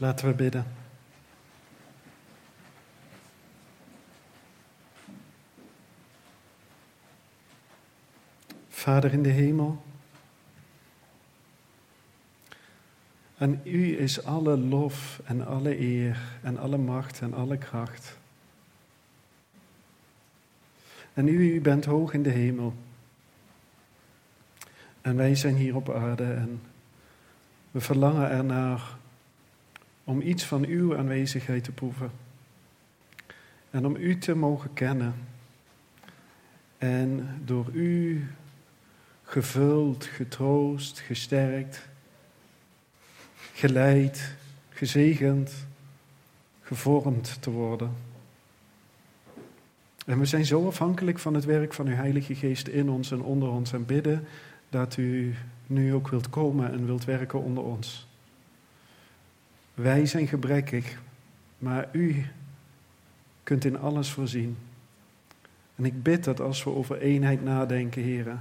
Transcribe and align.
Laten 0.00 0.28
we 0.28 0.34
bidden. 0.34 0.66
Vader 8.68 9.12
in 9.12 9.22
de 9.22 9.28
hemel, 9.28 9.82
aan 13.38 13.60
u 13.64 13.98
is 13.98 14.24
alle 14.24 14.56
lof 14.56 15.20
en 15.24 15.46
alle 15.46 15.80
eer 15.80 16.38
en 16.42 16.58
alle 16.58 16.78
macht 16.78 17.20
en 17.20 17.34
alle 17.34 17.56
kracht. 17.56 18.16
En 21.14 21.28
u, 21.28 21.54
u 21.54 21.60
bent 21.60 21.84
hoog 21.84 22.12
in 22.12 22.22
de 22.22 22.30
hemel. 22.30 22.74
En 25.00 25.16
wij 25.16 25.34
zijn 25.34 25.54
hier 25.54 25.76
op 25.76 25.90
aarde 25.90 26.32
en 26.32 26.62
we 27.70 27.80
verlangen 27.80 28.30
ernaar 28.30 28.96
om 30.08 30.20
iets 30.20 30.44
van 30.44 30.64
uw 30.64 30.96
aanwezigheid 30.96 31.64
te 31.64 31.72
proeven. 31.72 32.10
En 33.70 33.86
om 33.86 33.96
u 33.96 34.18
te 34.18 34.34
mogen 34.34 34.72
kennen. 34.72 35.14
En 36.78 37.28
door 37.44 37.70
u 37.72 38.26
gevuld, 39.22 40.04
getroost, 40.04 41.00
gesterkt, 41.00 41.88
geleid, 43.52 44.34
gezegend, 44.68 45.52
gevormd 46.62 47.42
te 47.42 47.50
worden. 47.50 47.92
En 50.06 50.18
we 50.18 50.24
zijn 50.24 50.44
zo 50.44 50.66
afhankelijk 50.66 51.18
van 51.18 51.34
het 51.34 51.44
werk 51.44 51.72
van 51.72 51.86
uw 51.86 51.94
Heilige 51.94 52.34
Geest 52.34 52.68
in 52.68 52.90
ons 52.90 53.10
en 53.10 53.22
onder 53.22 53.48
ons 53.48 53.72
en 53.72 53.86
bidden 53.86 54.24
dat 54.70 54.96
u 54.96 55.34
nu 55.66 55.94
ook 55.94 56.08
wilt 56.08 56.30
komen 56.30 56.72
en 56.72 56.86
wilt 56.86 57.04
werken 57.04 57.42
onder 57.42 57.64
ons. 57.64 58.07
Wij 59.78 60.06
zijn 60.06 60.26
gebrekkig, 60.26 60.98
maar 61.58 61.88
u 61.92 62.24
kunt 63.42 63.64
in 63.64 63.78
alles 63.78 64.10
voorzien. 64.10 64.56
En 65.76 65.84
ik 65.84 66.02
bid 66.02 66.24
dat 66.24 66.40
als 66.40 66.64
we 66.64 66.70
over 66.70 66.98
eenheid 67.00 67.44
nadenken, 67.44 68.02
heren, 68.02 68.40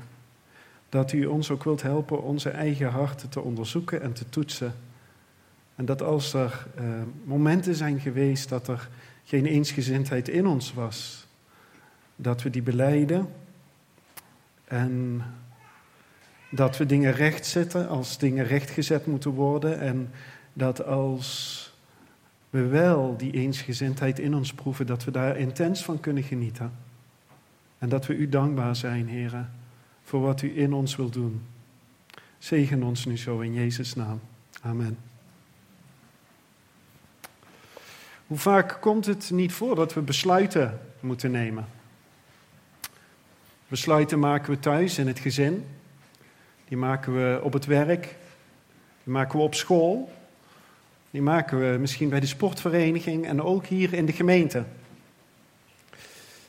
dat 0.89 1.11
u 1.11 1.25
ons 1.25 1.52
ook 1.52 1.63
wilt 1.63 1.81
helpen 1.81 2.23
onze 2.23 2.49
eigen 2.49 2.89
harten 2.89 3.29
te 3.29 3.41
onderzoeken 3.41 4.02
en 4.02 4.13
te 4.13 4.29
toetsen. 4.29 4.73
En 5.75 5.85
dat 5.85 6.02
als 6.02 6.33
er 6.33 6.67
eh, 6.75 6.85
momenten 7.23 7.75
zijn 7.75 7.99
geweest 7.99 8.49
dat 8.49 8.67
er 8.67 8.89
geen 9.23 9.45
eensgezindheid 9.45 10.29
in 10.29 10.47
ons 10.47 10.73
was, 10.73 11.27
dat 12.16 12.41
we 12.41 12.49
die 12.49 12.61
beleiden 12.61 13.29
en 14.66 15.23
dat 16.49 16.77
we 16.77 16.85
dingen 16.85 17.13
rechtzetten 17.13 17.88
als 17.88 18.17
dingen 18.17 18.45
rechtgezet 18.45 19.05
moeten 19.05 19.31
worden 19.31 19.79
en 19.79 20.09
dat 20.58 20.86
als 20.86 21.61
we 22.50 22.66
wel 22.66 23.17
die 23.17 23.31
eensgezindheid 23.31 24.19
in 24.19 24.36
ons 24.36 24.53
proeven, 24.53 24.86
dat 24.86 25.03
we 25.03 25.11
daar 25.11 25.38
intens 25.38 25.83
van 25.83 26.00
kunnen 26.00 26.23
genieten. 26.23 26.72
En 27.77 27.89
dat 27.89 28.05
we 28.05 28.16
u 28.16 28.30
dankbaar 28.30 28.75
zijn, 28.75 29.08
heren, 29.08 29.53
voor 30.03 30.22
wat 30.22 30.41
u 30.41 30.59
in 30.59 30.73
ons 30.73 30.95
wil 30.95 31.09
doen. 31.09 31.41
Zegen 32.38 32.83
ons 32.83 33.05
nu 33.05 33.17
zo 33.17 33.39
in 33.39 33.53
Jezus' 33.53 33.95
naam. 33.95 34.19
Amen. 34.61 34.97
Hoe 38.28 38.38
vaak 38.38 38.78
komt 38.81 39.05
het 39.05 39.31
niet 39.31 39.53
voor 39.53 39.75
dat 39.75 39.94
we 39.94 40.02
besluiten 40.02 40.80
moeten 41.00 41.31
nemen? 41.31 41.66
Besluiten 43.67 44.19
maken 44.19 44.52
we 44.52 44.59
thuis 44.59 44.97
in 44.97 45.08
het 45.08 45.19
gezin. 45.19 45.66
Die 46.67 46.78
maken 46.78 47.13
we 47.13 47.39
op 47.44 47.53
het 47.53 47.66
werk. 47.66 48.03
Die 49.03 49.13
maken 49.13 49.38
we 49.38 49.44
op 49.44 49.55
school. 49.55 50.16
Die 51.17 51.25
maken 51.25 51.71
we 51.71 51.77
misschien 51.77 52.09
bij 52.09 52.19
de 52.19 52.25
sportvereniging 52.25 53.27
en 53.27 53.41
ook 53.41 53.65
hier 53.65 53.93
in 53.93 54.05
de 54.05 54.11
gemeente. 54.11 54.63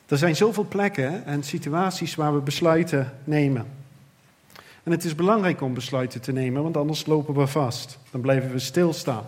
Er 0.07 0.17
zijn 0.17 0.35
zoveel 0.35 0.63
plekken 0.63 1.25
en 1.25 1.43
situaties 1.43 2.15
waar 2.15 2.33
we 2.33 2.39
besluiten 2.39 3.11
nemen. 3.23 3.65
En 4.83 4.91
het 4.91 5.03
is 5.03 5.15
belangrijk 5.15 5.61
om 5.61 5.73
besluiten 5.73 6.21
te 6.21 6.31
nemen, 6.31 6.63
want 6.63 6.77
anders 6.77 7.05
lopen 7.05 7.33
we 7.33 7.47
vast. 7.47 7.99
Dan 8.11 8.21
blijven 8.21 8.51
we 8.51 8.59
stilstaan. 8.59 9.25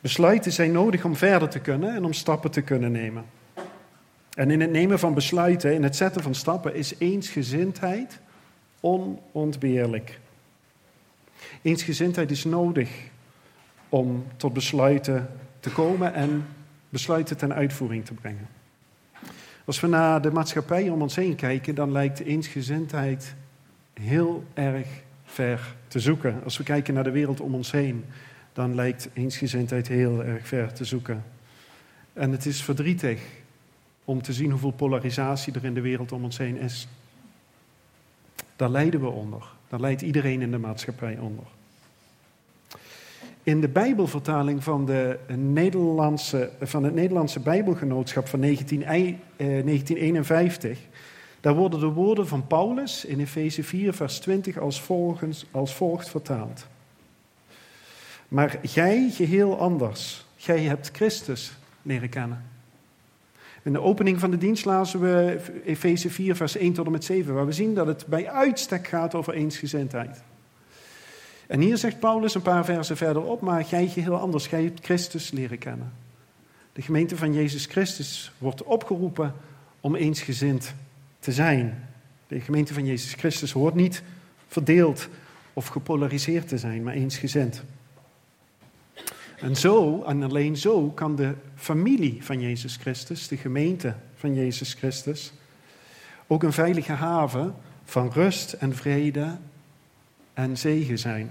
Besluiten 0.00 0.52
zijn 0.52 0.72
nodig 0.72 1.04
om 1.04 1.16
verder 1.16 1.48
te 1.48 1.58
kunnen 1.58 1.94
en 1.94 2.04
om 2.04 2.12
stappen 2.12 2.50
te 2.50 2.62
kunnen 2.62 2.92
nemen. 2.92 3.24
En 4.34 4.50
in 4.50 4.60
het 4.60 4.70
nemen 4.70 4.98
van 4.98 5.14
besluiten, 5.14 5.74
in 5.74 5.82
het 5.82 5.96
zetten 5.96 6.22
van 6.22 6.34
stappen, 6.34 6.74
is 6.74 6.94
eensgezindheid 6.98 8.18
onontbeerlijk. 8.80 10.18
Eensgezindheid 11.62 12.30
is 12.30 12.44
nodig 12.44 12.90
om 13.88 14.26
tot 14.36 14.52
besluiten 14.52 15.28
te 15.60 15.70
komen 15.70 16.14
en 16.14 16.46
besluiten 16.88 17.36
ten 17.36 17.54
uitvoering 17.54 18.04
te 18.04 18.14
brengen. 18.14 18.48
Als 19.64 19.80
we 19.80 19.86
naar 19.86 20.22
de 20.22 20.30
maatschappij 20.30 20.88
om 20.88 21.02
ons 21.02 21.16
heen 21.16 21.34
kijken, 21.34 21.74
dan 21.74 21.92
lijkt 21.92 22.20
eensgezindheid 22.20 23.34
heel 23.92 24.44
erg 24.54 24.86
ver 25.24 25.74
te 25.88 26.00
zoeken. 26.00 26.40
Als 26.44 26.56
we 26.56 26.64
kijken 26.64 26.94
naar 26.94 27.04
de 27.04 27.10
wereld 27.10 27.40
om 27.40 27.54
ons 27.54 27.70
heen, 27.70 28.04
dan 28.52 28.74
lijkt 28.74 29.08
eensgezindheid 29.12 29.88
heel 29.88 30.24
erg 30.24 30.46
ver 30.46 30.72
te 30.72 30.84
zoeken. 30.84 31.24
En 32.12 32.32
het 32.32 32.46
is 32.46 32.62
verdrietig 32.62 33.20
om 34.04 34.22
te 34.22 34.32
zien 34.32 34.50
hoeveel 34.50 34.70
polarisatie 34.70 35.54
er 35.54 35.64
in 35.64 35.74
de 35.74 35.80
wereld 35.80 36.12
om 36.12 36.24
ons 36.24 36.38
heen 36.38 36.56
is. 36.56 36.88
Daar 38.56 38.70
lijden 38.70 39.00
we 39.00 39.06
onder. 39.06 39.55
Daar 39.68 39.80
lijdt 39.80 40.02
iedereen 40.02 40.42
in 40.42 40.50
de 40.50 40.58
maatschappij 40.58 41.18
onder. 41.18 41.44
In 43.42 43.60
de 43.60 43.68
Bijbelvertaling 43.68 44.64
van, 44.64 44.86
de 44.86 45.18
Nederlandse, 45.36 46.50
van 46.60 46.84
het 46.84 46.94
Nederlandse 46.94 47.40
Bijbelgenootschap 47.40 48.28
van 48.28 48.40
19, 48.40 48.80
1951, 49.36 50.70
eh, 50.70 50.76
daar 51.40 51.54
worden 51.54 51.80
de 51.80 51.86
woorden 51.86 52.28
van 52.28 52.46
Paulus 52.46 53.04
in 53.04 53.20
Efeze 53.20 53.62
4, 53.62 53.92
vers 53.92 54.18
20 54.18 54.58
als, 54.58 54.80
volgens, 54.80 55.46
als 55.50 55.74
volgt 55.74 56.08
vertaald. 56.08 56.66
Maar 58.28 58.58
jij 58.62 59.10
geheel 59.10 59.58
anders. 59.58 60.26
Jij 60.36 60.60
hebt 60.60 60.90
Christus 60.92 61.52
leren 61.82 62.08
kennen. 62.08 62.55
In 63.66 63.72
de 63.72 63.80
opening 63.80 64.20
van 64.20 64.30
de 64.30 64.38
dienst 64.38 64.64
lazen 64.64 65.00
we 65.00 65.40
Efeze 65.64 66.10
4, 66.10 66.36
vers 66.36 66.56
1 66.56 66.72
tot 66.72 66.86
en 66.86 66.92
met 66.92 67.04
7, 67.04 67.34
waar 67.34 67.46
we 67.46 67.52
zien 67.52 67.74
dat 67.74 67.86
het 67.86 68.06
bij 68.06 68.28
uitstek 68.28 68.86
gaat 68.86 69.14
over 69.14 69.34
eensgezindheid. 69.34 70.22
En 71.46 71.60
hier 71.60 71.76
zegt 71.76 71.98
Paulus 71.98 72.34
een 72.34 72.42
paar 72.42 72.64
versen 72.64 72.96
verderop, 72.96 73.40
maar 73.40 73.64
jij 73.64 73.88
geheel 73.88 74.16
anders, 74.16 74.46
jij 74.46 74.62
hebt 74.62 74.84
Christus 74.84 75.30
leren 75.30 75.58
kennen. 75.58 75.92
De 76.72 76.82
gemeente 76.82 77.16
van 77.16 77.34
Jezus 77.34 77.66
Christus 77.66 78.32
wordt 78.38 78.62
opgeroepen 78.62 79.34
om 79.80 79.94
eensgezind 79.94 80.74
te 81.18 81.32
zijn. 81.32 81.88
De 82.26 82.40
gemeente 82.40 82.74
van 82.74 82.86
Jezus 82.86 83.12
Christus 83.12 83.52
hoort 83.52 83.74
niet 83.74 84.02
verdeeld 84.46 85.08
of 85.52 85.66
gepolariseerd 85.66 86.48
te 86.48 86.58
zijn, 86.58 86.82
maar 86.82 86.94
eensgezind. 86.94 87.64
En 89.36 89.56
zo, 89.56 90.02
en 90.02 90.22
alleen 90.22 90.56
zo, 90.56 90.90
kan 90.90 91.16
de 91.16 91.34
familie 91.54 92.24
van 92.24 92.40
Jezus 92.40 92.76
Christus, 92.76 93.28
de 93.28 93.36
gemeente 93.36 93.94
van 94.14 94.34
Jezus 94.34 94.74
Christus, 94.74 95.32
ook 96.26 96.42
een 96.42 96.52
veilige 96.52 96.92
haven 96.92 97.54
van 97.84 98.10
rust 98.12 98.52
en 98.52 98.74
vrede 98.74 99.36
en 100.34 100.58
zegen 100.58 100.98
zijn. 100.98 101.30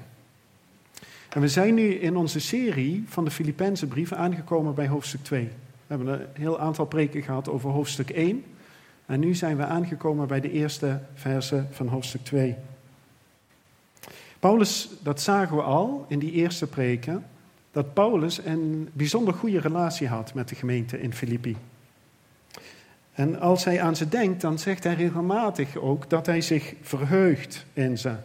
En 1.30 1.42
we 1.42 1.48
zijn 1.48 1.74
nu 1.74 1.94
in 1.94 2.16
onze 2.16 2.40
serie 2.40 3.04
van 3.08 3.26
de 3.26 3.32
Filipijnse 3.32 3.88
brieven 3.88 4.18
aangekomen 4.18 4.76
bij 4.76 4.88
hoofdstuk 4.88 5.24
2. 5.24 5.44
We 5.44 5.96
hebben 5.96 6.08
een 6.08 6.28
heel 6.34 6.60
aantal 6.60 6.86
preken 6.86 7.24
gehad 7.24 7.50
over 7.50 7.70
hoofdstuk 7.70 8.10
1. 8.10 8.44
En 9.06 9.20
nu 9.20 9.36
zijn 9.36 9.58
we 9.58 9.66
aangekomen 9.66 10.28
bij 10.28 10.40
de 10.40 10.52
eerste 10.52 11.02
verse 11.14 11.66
van 11.72 11.88
hoofdstuk 11.88 12.24
2. 12.24 12.56
Paulus, 14.40 14.90
dat 15.04 15.22
zagen 15.22 15.56
we 15.56 15.62
al 15.62 16.06
in 16.08 16.20
die 16.20 16.32
eerste 16.32 16.68
preken, 16.68 17.26
dat 17.76 17.94
Paulus 17.94 18.46
een 18.46 18.90
bijzonder 18.94 19.34
goede 19.34 19.60
relatie 19.60 20.08
had 20.08 20.34
met 20.34 20.50
de 20.50 20.56
gemeente 20.56 21.02
in 21.02 21.14
Filippi. 21.14 21.58
En 23.14 23.40
als 23.40 23.64
hij 23.64 23.82
aan 23.82 23.96
ze 23.96 24.10
denkt, 24.10 24.42
dan 24.42 24.60
zegt 24.60 24.84
hij 24.84 24.94
regelmatig 24.94 25.76
ook 25.76 26.10
dat 26.10 26.26
hij 26.26 26.42
zich 26.42 26.74
verheugt 26.82 27.66
in 27.74 27.98
ze. 27.98 28.16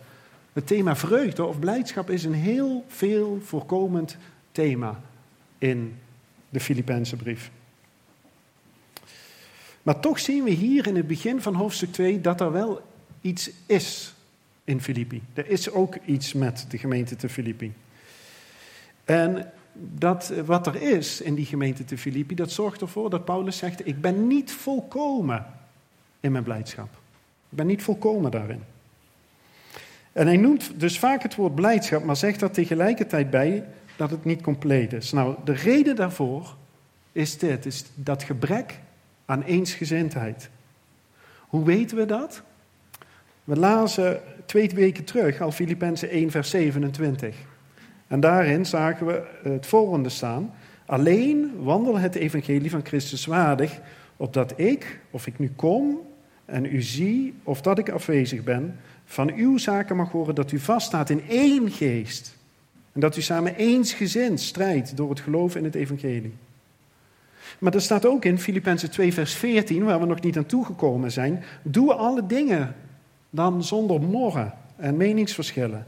Het 0.52 0.66
thema 0.66 0.96
vreugde 0.96 1.44
of 1.44 1.58
blijdschap 1.58 2.10
is 2.10 2.24
een 2.24 2.34
heel 2.34 2.84
veel 2.88 3.38
voorkomend 3.44 4.16
thema 4.52 5.00
in 5.58 5.96
de 6.48 6.60
Filipijnse 6.60 7.16
brief. 7.16 7.50
Maar 9.82 10.00
toch 10.00 10.18
zien 10.18 10.44
we 10.44 10.50
hier 10.50 10.86
in 10.86 10.96
het 10.96 11.06
begin 11.06 11.40
van 11.40 11.54
hoofdstuk 11.54 11.92
2 11.92 12.20
dat 12.20 12.40
er 12.40 12.52
wel 12.52 12.82
iets 13.20 13.50
is 13.66 14.14
in 14.64 14.80
Filippi. 14.80 15.22
Er 15.34 15.48
is 15.48 15.70
ook 15.70 15.96
iets 16.04 16.32
met 16.32 16.66
de 16.68 16.78
gemeente 16.78 17.16
te 17.16 17.28
Filippi. 17.28 17.72
En 19.10 19.52
dat, 19.74 20.32
wat 20.44 20.66
er 20.66 20.82
is 20.82 21.20
in 21.20 21.34
die 21.34 21.46
gemeente 21.46 21.84
te 21.84 21.98
Filippi, 21.98 22.34
dat 22.34 22.50
zorgt 22.50 22.80
ervoor 22.80 23.10
dat 23.10 23.24
Paulus 23.24 23.56
zegt: 23.56 23.86
Ik 23.86 24.00
ben 24.00 24.26
niet 24.26 24.52
volkomen 24.52 25.46
in 26.20 26.32
mijn 26.32 26.44
blijdschap. 26.44 26.88
Ik 27.50 27.56
ben 27.56 27.66
niet 27.66 27.82
volkomen 27.82 28.30
daarin. 28.30 28.62
En 30.12 30.26
hij 30.26 30.36
noemt 30.36 30.80
dus 30.80 30.98
vaak 30.98 31.22
het 31.22 31.34
woord 31.34 31.54
blijdschap, 31.54 32.04
maar 32.04 32.16
zegt 32.16 32.42
er 32.42 32.50
tegelijkertijd 32.50 33.30
bij 33.30 33.64
dat 33.96 34.10
het 34.10 34.24
niet 34.24 34.42
compleet 34.42 34.92
is. 34.92 35.12
Nou, 35.12 35.36
de 35.44 35.52
reden 35.52 35.96
daarvoor 35.96 36.56
is 37.12 37.38
dit, 37.38 37.66
is 37.66 37.84
dat 37.94 38.22
gebrek 38.22 38.78
aan 39.24 39.42
eensgezindheid. 39.42 40.50
Hoe 41.38 41.64
weten 41.64 41.96
we 41.96 42.06
dat? 42.06 42.42
We 43.44 43.56
lazen 43.56 44.20
twee 44.46 44.70
weken 44.74 45.04
terug 45.04 45.40
al 45.40 45.52
Filippenzen 45.52 46.10
1 46.10 46.30
vers 46.30 46.50
27. 46.50 47.36
En 48.10 48.20
daarin 48.20 48.66
zagen 48.66 49.06
we 49.06 49.22
het 49.42 49.66
volgende 49.66 50.08
staan. 50.08 50.52
Alleen 50.86 51.52
wandel 51.62 51.98
het 51.98 52.14
evangelie 52.14 52.70
van 52.70 52.84
Christus 52.84 53.26
waardig, 53.26 53.80
opdat 54.16 54.52
ik, 54.56 55.00
of 55.10 55.26
ik 55.26 55.38
nu 55.38 55.52
kom 55.56 55.98
en 56.44 56.64
u 56.64 56.82
zie, 56.82 57.34
of 57.42 57.60
dat 57.60 57.78
ik 57.78 57.90
afwezig 57.90 58.44
ben, 58.44 58.76
van 59.04 59.32
uw 59.32 59.58
zaken 59.58 59.96
mag 59.96 60.10
horen 60.10 60.34
dat 60.34 60.52
u 60.52 60.58
vaststaat 60.58 61.10
in 61.10 61.22
één 61.28 61.70
geest. 61.70 62.36
En 62.92 63.00
dat 63.00 63.16
u 63.16 63.22
samen 63.22 63.56
eensgezind 63.56 64.40
strijdt 64.40 64.96
door 64.96 65.10
het 65.10 65.20
geloof 65.20 65.56
in 65.56 65.64
het 65.64 65.74
evangelie. 65.74 66.34
Maar 67.58 67.74
er 67.74 67.80
staat 67.80 68.06
ook 68.06 68.24
in 68.24 68.38
Filippenzen 68.38 68.90
2 68.90 69.12
vers 69.12 69.34
14, 69.34 69.84
waar 69.84 70.00
we 70.00 70.06
nog 70.06 70.20
niet 70.20 70.36
aan 70.36 70.46
toegekomen 70.46 71.12
zijn, 71.12 71.42
doe 71.62 71.94
alle 71.94 72.26
dingen 72.26 72.74
dan 73.30 73.64
zonder 73.64 74.00
morren 74.00 74.52
en 74.76 74.96
meningsverschillen. 74.96 75.86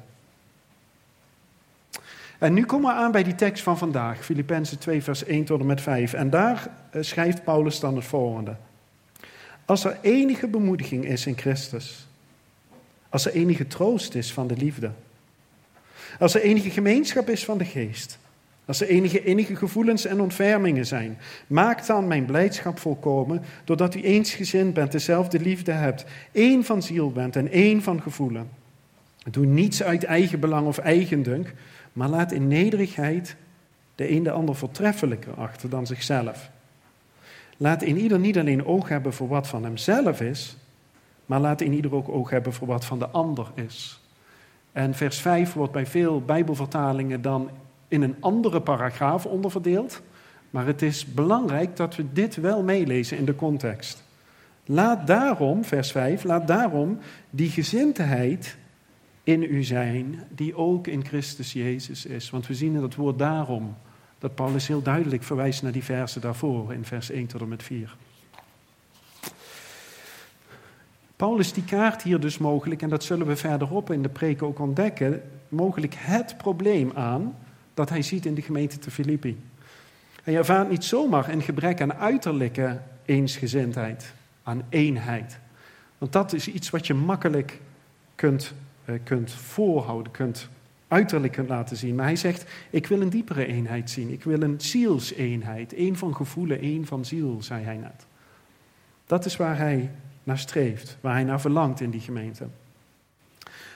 En 2.43 2.53
nu 2.53 2.65
komen 2.65 2.95
we 2.95 3.01
aan 3.01 3.13
bij 3.13 3.23
die 3.23 3.35
tekst 3.35 3.63
van 3.63 3.79
vandaag, 3.79 4.25
Filippenzen 4.25 4.79
2 4.79 5.03
vers 5.03 5.25
1 5.25 5.45
tot 5.45 5.61
en 5.61 5.67
met 5.67 5.81
5. 5.81 6.13
En 6.13 6.31
daar 6.31 6.69
eh, 6.91 7.03
schrijft 7.03 7.45
Paulus 7.45 7.81
dan 7.81 7.97
het 7.97 8.05
volgende. 8.05 8.57
Als 9.65 9.85
er 9.85 9.99
enige 10.01 10.49
bemoediging 10.49 11.05
is 11.05 11.27
in 11.27 11.39
Christus, 11.39 12.09
als 13.09 13.27
er 13.27 13.33
enige 13.33 13.67
troost 13.67 14.15
is 14.15 14.33
van 14.33 14.47
de 14.47 14.57
liefde, 14.57 14.91
als 16.19 16.35
er 16.35 16.43
enige 16.43 16.71
gemeenschap 16.71 17.29
is 17.29 17.45
van 17.45 17.59
de 17.59 17.65
geest, 17.65 18.19
als 18.65 18.81
er 18.81 18.89
enige 18.89 19.25
enige 19.25 19.57
gevoelens 19.57 20.05
en 20.05 20.21
ontfermingen 20.21 20.87
zijn, 20.87 21.19
maak 21.47 21.87
dan 21.87 22.07
mijn 22.07 22.25
blijdschap 22.25 22.79
volkomen, 22.79 23.43
doordat 23.65 23.95
u 23.95 24.03
eensgezind 24.03 24.75
bent, 24.75 24.93
dezelfde 24.93 25.41
liefde 25.41 25.73
hebt, 25.73 26.05
één 26.33 26.65
van 26.65 26.83
ziel 26.83 27.13
bent 27.13 27.37
en 27.37 27.51
één 27.51 27.83
van 27.83 28.03
gevoelen. 28.03 28.49
Doe 29.31 29.47
niets 29.47 29.83
uit 29.83 30.05
eigen 30.05 30.41
belang 30.41 30.67
of 30.67 30.79
eigendunk, 30.79 31.55
maar 31.93 32.09
laat 32.09 32.33
in 32.33 32.49
nederigheid 32.49 33.37
de 33.95 34.11
een 34.11 34.23
de 34.23 34.31
ander 34.31 34.55
voortreffelijker 34.55 35.35
achter 35.35 35.71
dan 35.71 35.87
zichzelf. 35.87 36.51
Laat 37.57 37.83
in 37.83 37.99
ieder 37.99 38.19
niet 38.19 38.39
alleen 38.39 38.67
oog 38.67 38.89
hebben 38.89 39.13
voor 39.13 39.29
wat 39.29 39.49
van 39.49 39.65
hemzelf 39.65 40.21
is, 40.21 40.57
maar 41.27 41.41
laat 41.41 41.61
in 41.61 41.73
ieder 41.73 41.95
ook 41.95 42.09
oog 42.09 42.31
hebben 42.31 42.53
voor 42.53 42.67
wat 42.67 42.85
van 42.85 42.99
de 42.99 43.09
ander 43.09 43.47
is. 43.55 44.01
En 44.73 44.95
vers 44.95 45.21
5 45.21 45.53
wordt 45.53 45.73
bij 45.73 45.87
veel 45.87 46.23
Bijbelvertalingen 46.23 47.23
dan 47.23 47.51
in 47.89 48.03
een 48.03 48.17
andere 48.21 48.61
paragraaf 48.61 49.27
onderverdeeld. 49.27 50.03
Maar 50.51 50.67
het 50.67 50.83
is 50.83 51.07
belangrijk 51.07 51.77
dat 51.77 51.97
we 51.97 52.13
dit 52.13 52.37
wel 52.37 52.63
meelezen 52.63 53.19
in 53.19 53.25
de 53.25 53.35
context. 53.35 54.05
Laat 54.65 55.07
daarom, 55.07 55.65
vers 55.65 55.93
5, 55.93 56.25
laat 56.25 56.47
daarom 56.47 56.99
die 57.31 57.51
gezindheid 57.51 58.57
in 59.23 59.43
u 59.43 59.63
zijn, 59.63 60.27
die 60.31 60.57
ook 60.57 60.87
in 60.87 61.05
Christus 61.05 61.53
Jezus 61.53 62.07
is. 62.07 62.31
Want 62.31 62.47
we 62.47 62.55
zien 62.55 62.75
in 62.75 62.83
het 62.83 62.95
woord 62.95 63.19
daarom 63.19 63.77
dat 64.19 64.35
Paulus 64.35 64.67
heel 64.67 64.83
duidelijk 64.83 65.23
verwijst 65.23 65.63
naar 65.63 65.73
die 65.73 65.85
versen 65.85 66.21
daarvoor, 66.21 66.73
in 66.73 66.85
vers 66.85 67.11
1 67.11 67.27
tot 67.27 67.41
en 67.41 67.49
met 67.49 67.63
4. 67.63 67.97
Paulus 71.17 71.53
die 71.53 71.65
kaart 71.65 72.03
hier 72.03 72.21
dus 72.21 72.39
mogelijk, 72.39 72.83
en 72.83 72.89
dat 72.89 73.05
zullen 73.05 73.27
we 73.27 73.37
verderop 73.37 73.91
in 73.91 74.03
de 74.03 74.09
preek 74.09 74.43
ook 74.43 74.59
ontdekken, 74.59 75.23
mogelijk 75.49 75.95
het 75.97 76.37
probleem 76.37 76.93
aan 76.95 77.37
dat 77.75 77.89
hij 77.89 78.03
ziet 78.03 78.27
in 78.27 78.35
de 78.35 78.43
gemeente 78.43 78.79
te 78.79 78.91
Filippi. 78.91 79.41
Hij 80.23 80.37
ervaart 80.37 80.71
niet 80.71 80.85
zomaar 80.85 81.29
een 81.29 81.43
gebrek 81.43 81.81
aan 81.81 81.95
uiterlijke 81.95 82.81
eensgezindheid, 83.05 84.13
aan 84.43 84.63
eenheid. 84.69 85.39
Want 85.99 86.13
dat 86.13 86.33
is 86.33 86.49
iets 86.49 86.71
wat 86.71 86.87
je 86.87 86.95
makkelijk 86.95 87.61
kunt, 88.15 88.53
kunt 89.05 89.33
voorhouden, 89.33 90.13
kunt 90.13 90.49
uiterlijk 90.89 91.33
kunt 91.33 91.49
laten 91.49 91.77
zien. 91.77 91.95
Maar 91.95 92.05
hij 92.05 92.17
zegt, 92.17 92.45
ik 92.71 92.87
wil 92.87 93.01
een 93.01 93.11
diepere 93.11 93.47
eenheid 93.47 93.91
zien. 93.91 94.11
Ik 94.11 94.25
wil 94.25 94.43
een 94.43 94.61
zielseenheid. 94.61 95.75
één 95.75 95.97
van 95.97 96.15
gevoelen, 96.15 96.61
één 96.61 96.87
van 96.87 97.05
ziel, 97.05 97.43
zei 97.43 97.65
hij 97.65 97.77
net. 97.77 98.07
Dat 99.07 99.25
is 99.25 99.37
waar 99.37 99.59
hij 99.59 99.91
naar 100.25 100.39
streeft, 100.39 100.97
waar 101.01 101.13
hij 101.13 101.25
naar 101.25 101.41
verlangt 101.41 101.81
in 101.81 101.91
die 101.91 102.01
gemeente. 102.01 102.47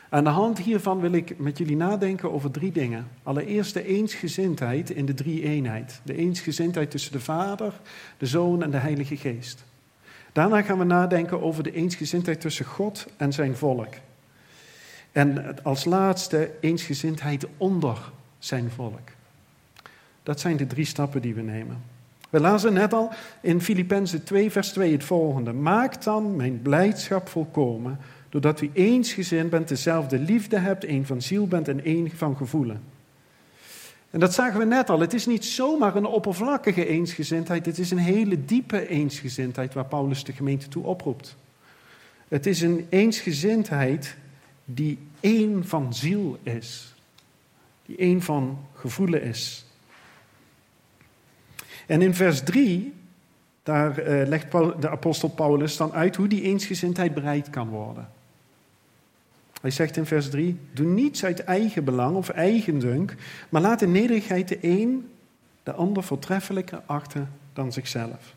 Aan 0.08 0.24
de 0.24 0.30
hand 0.30 0.58
hiervan 0.58 1.00
wil 1.00 1.12
ik 1.12 1.38
met 1.38 1.58
jullie 1.58 1.76
nadenken 1.76 2.32
over 2.32 2.50
drie 2.50 2.72
dingen. 2.72 3.08
Allereerst 3.22 3.74
de 3.74 3.86
eensgezindheid 3.86 4.90
in 4.90 5.06
de 5.06 5.14
drie 5.14 5.42
eenheid. 5.42 6.00
De 6.02 6.16
eensgezindheid 6.16 6.90
tussen 6.90 7.12
de 7.12 7.20
Vader, 7.20 7.72
de 8.18 8.26
Zoon 8.26 8.62
en 8.62 8.70
de 8.70 8.76
Heilige 8.76 9.16
Geest. 9.16 9.64
Daarna 10.32 10.62
gaan 10.62 10.78
we 10.78 10.84
nadenken 10.84 11.42
over 11.42 11.62
de 11.62 11.72
eensgezindheid 11.72 12.40
tussen 12.40 12.64
God 12.64 13.06
en 13.16 13.32
zijn 13.32 13.56
volk. 13.56 13.94
En 15.16 15.56
als 15.62 15.84
laatste 15.84 16.50
eensgezindheid 16.60 17.46
onder 17.56 17.98
zijn 18.38 18.70
volk. 18.70 19.08
Dat 20.22 20.40
zijn 20.40 20.56
de 20.56 20.66
drie 20.66 20.84
stappen 20.84 21.22
die 21.22 21.34
we 21.34 21.42
nemen. 21.42 21.82
We 22.30 22.40
lazen 22.40 22.72
net 22.72 22.92
al 22.92 23.12
in 23.40 23.60
Filippenzen 23.60 24.24
2, 24.24 24.50
vers 24.50 24.68
2 24.68 24.92
het 24.92 25.04
volgende. 25.04 25.52
Maak 25.52 26.02
dan 26.02 26.36
mijn 26.36 26.62
blijdschap 26.62 27.28
volkomen, 27.28 27.98
doordat 28.28 28.60
u 28.60 28.70
eensgezind 28.72 29.50
bent, 29.50 29.68
dezelfde 29.68 30.18
liefde 30.18 30.58
hebt, 30.58 30.84
één 30.84 31.06
van 31.06 31.22
ziel 31.22 31.46
bent 31.46 31.68
en 31.68 31.84
één 31.84 32.10
van 32.10 32.36
gevoelen. 32.36 32.82
En 34.10 34.20
dat 34.20 34.34
zagen 34.34 34.58
we 34.58 34.64
net 34.64 34.90
al. 34.90 35.00
Het 35.00 35.14
is 35.14 35.26
niet 35.26 35.44
zomaar 35.44 35.96
een 35.96 36.06
oppervlakkige 36.06 36.86
eensgezindheid, 36.86 37.66
het 37.66 37.78
is 37.78 37.90
een 37.90 37.98
hele 37.98 38.44
diepe 38.44 38.88
eensgezindheid 38.88 39.74
waar 39.74 39.86
Paulus 39.86 40.24
de 40.24 40.32
gemeente 40.32 40.68
toe 40.68 40.84
oproept. 40.84 41.36
Het 42.28 42.46
is 42.46 42.60
een 42.60 42.86
eensgezindheid 42.88 44.16
die 44.68 44.98
één 45.20 45.64
van 45.64 45.94
ziel 45.94 46.38
is, 46.42 46.94
die 47.86 47.96
één 47.96 48.22
van 48.22 48.58
gevoelen 48.74 49.22
is. 49.22 49.66
En 51.86 52.02
in 52.02 52.14
vers 52.14 52.42
3, 52.42 52.94
daar 53.62 53.98
uh, 53.98 54.28
legt 54.28 54.52
de 54.80 54.90
apostel 54.90 55.28
Paulus 55.28 55.76
dan 55.76 55.92
uit 55.92 56.16
hoe 56.16 56.28
die 56.28 56.42
eensgezindheid 56.42 57.14
bereikt 57.14 57.50
kan 57.50 57.68
worden. 57.68 58.08
Hij 59.60 59.70
zegt 59.70 59.96
in 59.96 60.06
vers 60.06 60.30
3: 60.30 60.56
Doe 60.72 60.86
niets 60.86 61.24
uit 61.24 61.44
eigen 61.44 61.84
belang 61.84 62.16
of 62.16 62.28
eigendunk, 62.28 63.14
maar 63.48 63.62
laat 63.62 63.82
in 63.82 63.92
nederigheid 63.92 64.49
de 64.49 64.58
een 64.61 65.11
de 65.62 65.73
ander 65.73 66.02
voortreffelijker 66.02 66.82
achter 66.87 67.28
dan 67.52 67.73
zichzelf. 67.73 68.35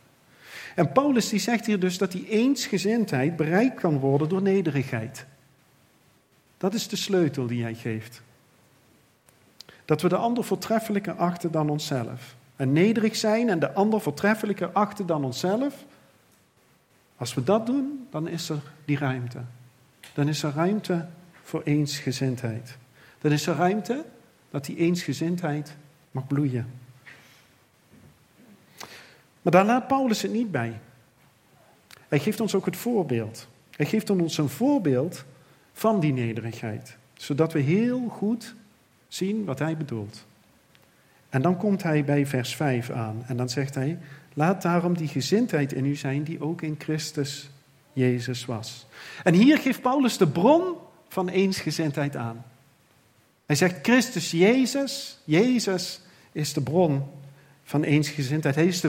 En 0.75 0.91
Paulus 0.91 1.29
die 1.29 1.39
zegt 1.39 1.65
hier 1.65 1.79
dus 1.79 1.98
dat 1.98 2.12
die 2.12 2.29
eensgezindheid 2.29 3.36
bereikt 3.36 3.79
kan 3.79 4.00
worden 4.00 4.29
door 4.29 4.41
nederigheid. 4.41 5.25
Dat 6.59 6.73
is 6.73 6.87
de 6.87 6.95
sleutel 6.95 7.47
die 7.47 7.63
hij 7.63 7.75
geeft. 7.75 8.21
Dat 9.85 10.01
we 10.01 10.09
de 10.09 10.15
ander 10.15 10.43
voortreffelijker 10.43 11.13
achten 11.13 11.51
dan 11.51 11.69
onszelf. 11.69 12.35
En 12.55 12.73
nederig 12.73 13.15
zijn 13.15 13.49
en 13.49 13.59
de 13.59 13.73
ander 13.73 14.01
voortreffelijker 14.01 14.71
achten 14.71 15.05
dan 15.05 15.23
onszelf. 15.23 15.85
Als 17.17 17.33
we 17.33 17.43
dat 17.43 17.65
doen, 17.65 18.07
dan 18.09 18.27
is 18.27 18.49
er 18.49 18.61
die 18.85 18.97
ruimte. 18.97 19.39
Dan 20.13 20.27
is 20.27 20.43
er 20.43 20.53
ruimte 20.53 21.07
voor 21.43 21.61
eensgezindheid. 21.63 22.77
Dan 23.21 23.31
is 23.31 23.47
er 23.47 23.55
ruimte 23.55 24.05
dat 24.49 24.65
die 24.65 24.77
eensgezindheid 24.77 25.75
mag 26.11 26.27
bloeien. 26.27 26.73
Maar 29.41 29.51
daar 29.51 29.65
laat 29.65 29.87
Paulus 29.87 30.21
het 30.21 30.31
niet 30.31 30.51
bij. 30.51 30.79
Hij 32.07 32.19
geeft 32.19 32.39
ons 32.39 32.55
ook 32.55 32.65
het 32.65 32.77
voorbeeld. 32.77 33.47
Hij 33.75 33.85
geeft 33.85 34.09
ons 34.09 34.37
een 34.37 34.49
voorbeeld 34.49 35.25
van 35.79 36.00
die 36.00 36.13
nederigheid, 36.13 36.98
zodat 37.13 37.53
we 37.53 37.59
heel 37.59 38.07
goed 38.07 38.55
zien 39.07 39.45
wat 39.45 39.59
hij 39.59 39.77
bedoelt. 39.77 40.25
En 41.29 41.41
dan 41.41 41.57
komt 41.57 41.83
hij 41.83 42.03
bij 42.03 42.25
vers 42.25 42.55
5 42.55 42.89
aan 42.89 43.24
en 43.27 43.38
dan 43.38 43.50
zegt 43.50 43.75
hij: 43.75 43.98
Laat 44.33 44.62
daarom 44.62 44.98
die 44.98 45.07
gezindheid 45.07 45.74
in 45.74 45.86
u 45.86 45.95
zijn 45.95 46.24
die 46.24 46.41
ook 46.41 46.62
in 46.62 46.75
Christus 46.77 47.50
Jezus 47.93 48.45
was. 48.45 48.86
En 49.24 49.33
hier 49.33 49.57
geeft 49.57 49.81
Paulus 49.81 50.17
de 50.17 50.27
bron 50.27 50.75
van 51.07 51.29
eensgezindheid 51.29 52.15
aan. 52.15 52.45
Hij 53.45 53.55
zegt 53.55 53.75
Christus 53.81 54.31
Jezus, 54.31 55.19
Jezus 55.24 56.01
is 56.31 56.53
de 56.53 56.62
bron 56.62 57.03
van 57.63 57.83
eensgezindheid. 57.83 58.55
Hij 58.55 58.67
is, 58.67 58.83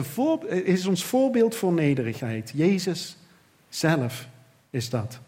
is 0.49 0.85
ons 0.85 1.03
voorbeeld 1.03 1.55
voor 1.55 1.73
nederigheid. 1.73 2.51
Jezus 2.55 3.17
zelf 3.69 4.27
is 4.69 4.89
dat. 4.89 5.19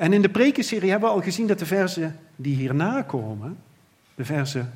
En 0.00 0.12
in 0.12 0.22
de 0.22 0.28
prekenserie 0.28 0.90
hebben 0.90 1.08
we 1.08 1.14
al 1.14 1.22
gezien 1.22 1.46
dat 1.46 1.58
de 1.58 1.66
versen 1.66 2.18
die 2.36 2.56
hierna 2.56 3.02
komen, 3.02 3.58
de 4.14 4.24
versen 4.24 4.72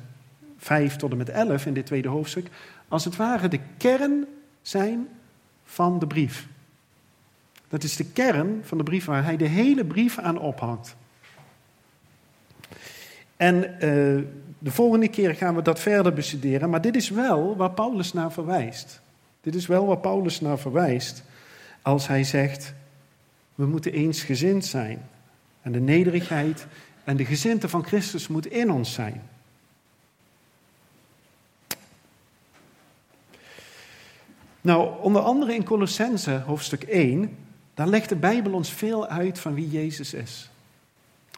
5 0.57 0.95
tot 0.95 1.11
en 1.11 1.17
met 1.17 1.29
11 1.29 1.65
in 1.65 1.73
dit 1.73 1.85
tweede 1.85 2.07
hoofdstuk, 2.07 2.47
als 2.87 3.05
het 3.05 3.15
ware 3.15 3.47
de 3.47 3.59
kern 3.77 4.25
zijn 4.61 5.07
van 5.63 5.99
de 5.99 6.07
brief. 6.07 6.47
Dat 7.67 7.83
is 7.83 7.95
de 7.95 8.05
kern 8.05 8.61
van 8.63 8.77
de 8.77 8.83
brief 8.83 9.05
waar 9.05 9.23
hij 9.23 9.37
de 9.37 9.47
hele 9.47 9.85
brief 9.85 10.17
aan 10.17 10.39
ophangt. 10.39 10.95
En 13.37 13.55
uh, 13.55 13.79
de 14.59 14.71
volgende 14.71 15.07
keer 15.07 15.35
gaan 15.35 15.55
we 15.55 15.61
dat 15.61 15.79
verder 15.79 16.13
bestuderen, 16.13 16.69
maar 16.69 16.81
dit 16.81 16.95
is 16.95 17.09
wel 17.09 17.55
waar 17.55 17.71
Paulus 17.71 18.13
naar 18.13 18.31
verwijst. 18.31 19.01
Dit 19.41 19.55
is 19.55 19.67
wel 19.67 19.85
waar 19.85 19.97
Paulus 19.97 20.41
naar 20.41 20.59
verwijst 20.59 21.23
als 21.81 22.07
hij 22.07 22.23
zegt, 22.23 22.73
we 23.55 23.65
moeten 23.65 23.93
eensgezind 23.93 24.65
zijn. 24.65 25.13
En 25.65 25.71
de 25.71 25.79
nederigheid 25.79 26.67
en 27.03 27.17
de 27.17 27.25
gezinte 27.25 27.69
van 27.69 27.85
Christus 27.85 28.27
moet 28.27 28.45
in 28.45 28.71
ons 28.71 28.93
zijn. 28.93 29.21
Nou, 34.61 35.01
onder 35.01 35.21
andere 35.21 35.53
in 35.53 35.63
Colossense 35.63 36.41
hoofdstuk 36.45 36.83
1, 36.83 37.37
daar 37.73 37.87
legt 37.87 38.09
de 38.09 38.15
Bijbel 38.15 38.53
ons 38.53 38.69
veel 38.69 39.07
uit 39.07 39.39
van 39.39 39.53
wie 39.53 39.69
Jezus 39.69 40.13
is. 40.13 40.49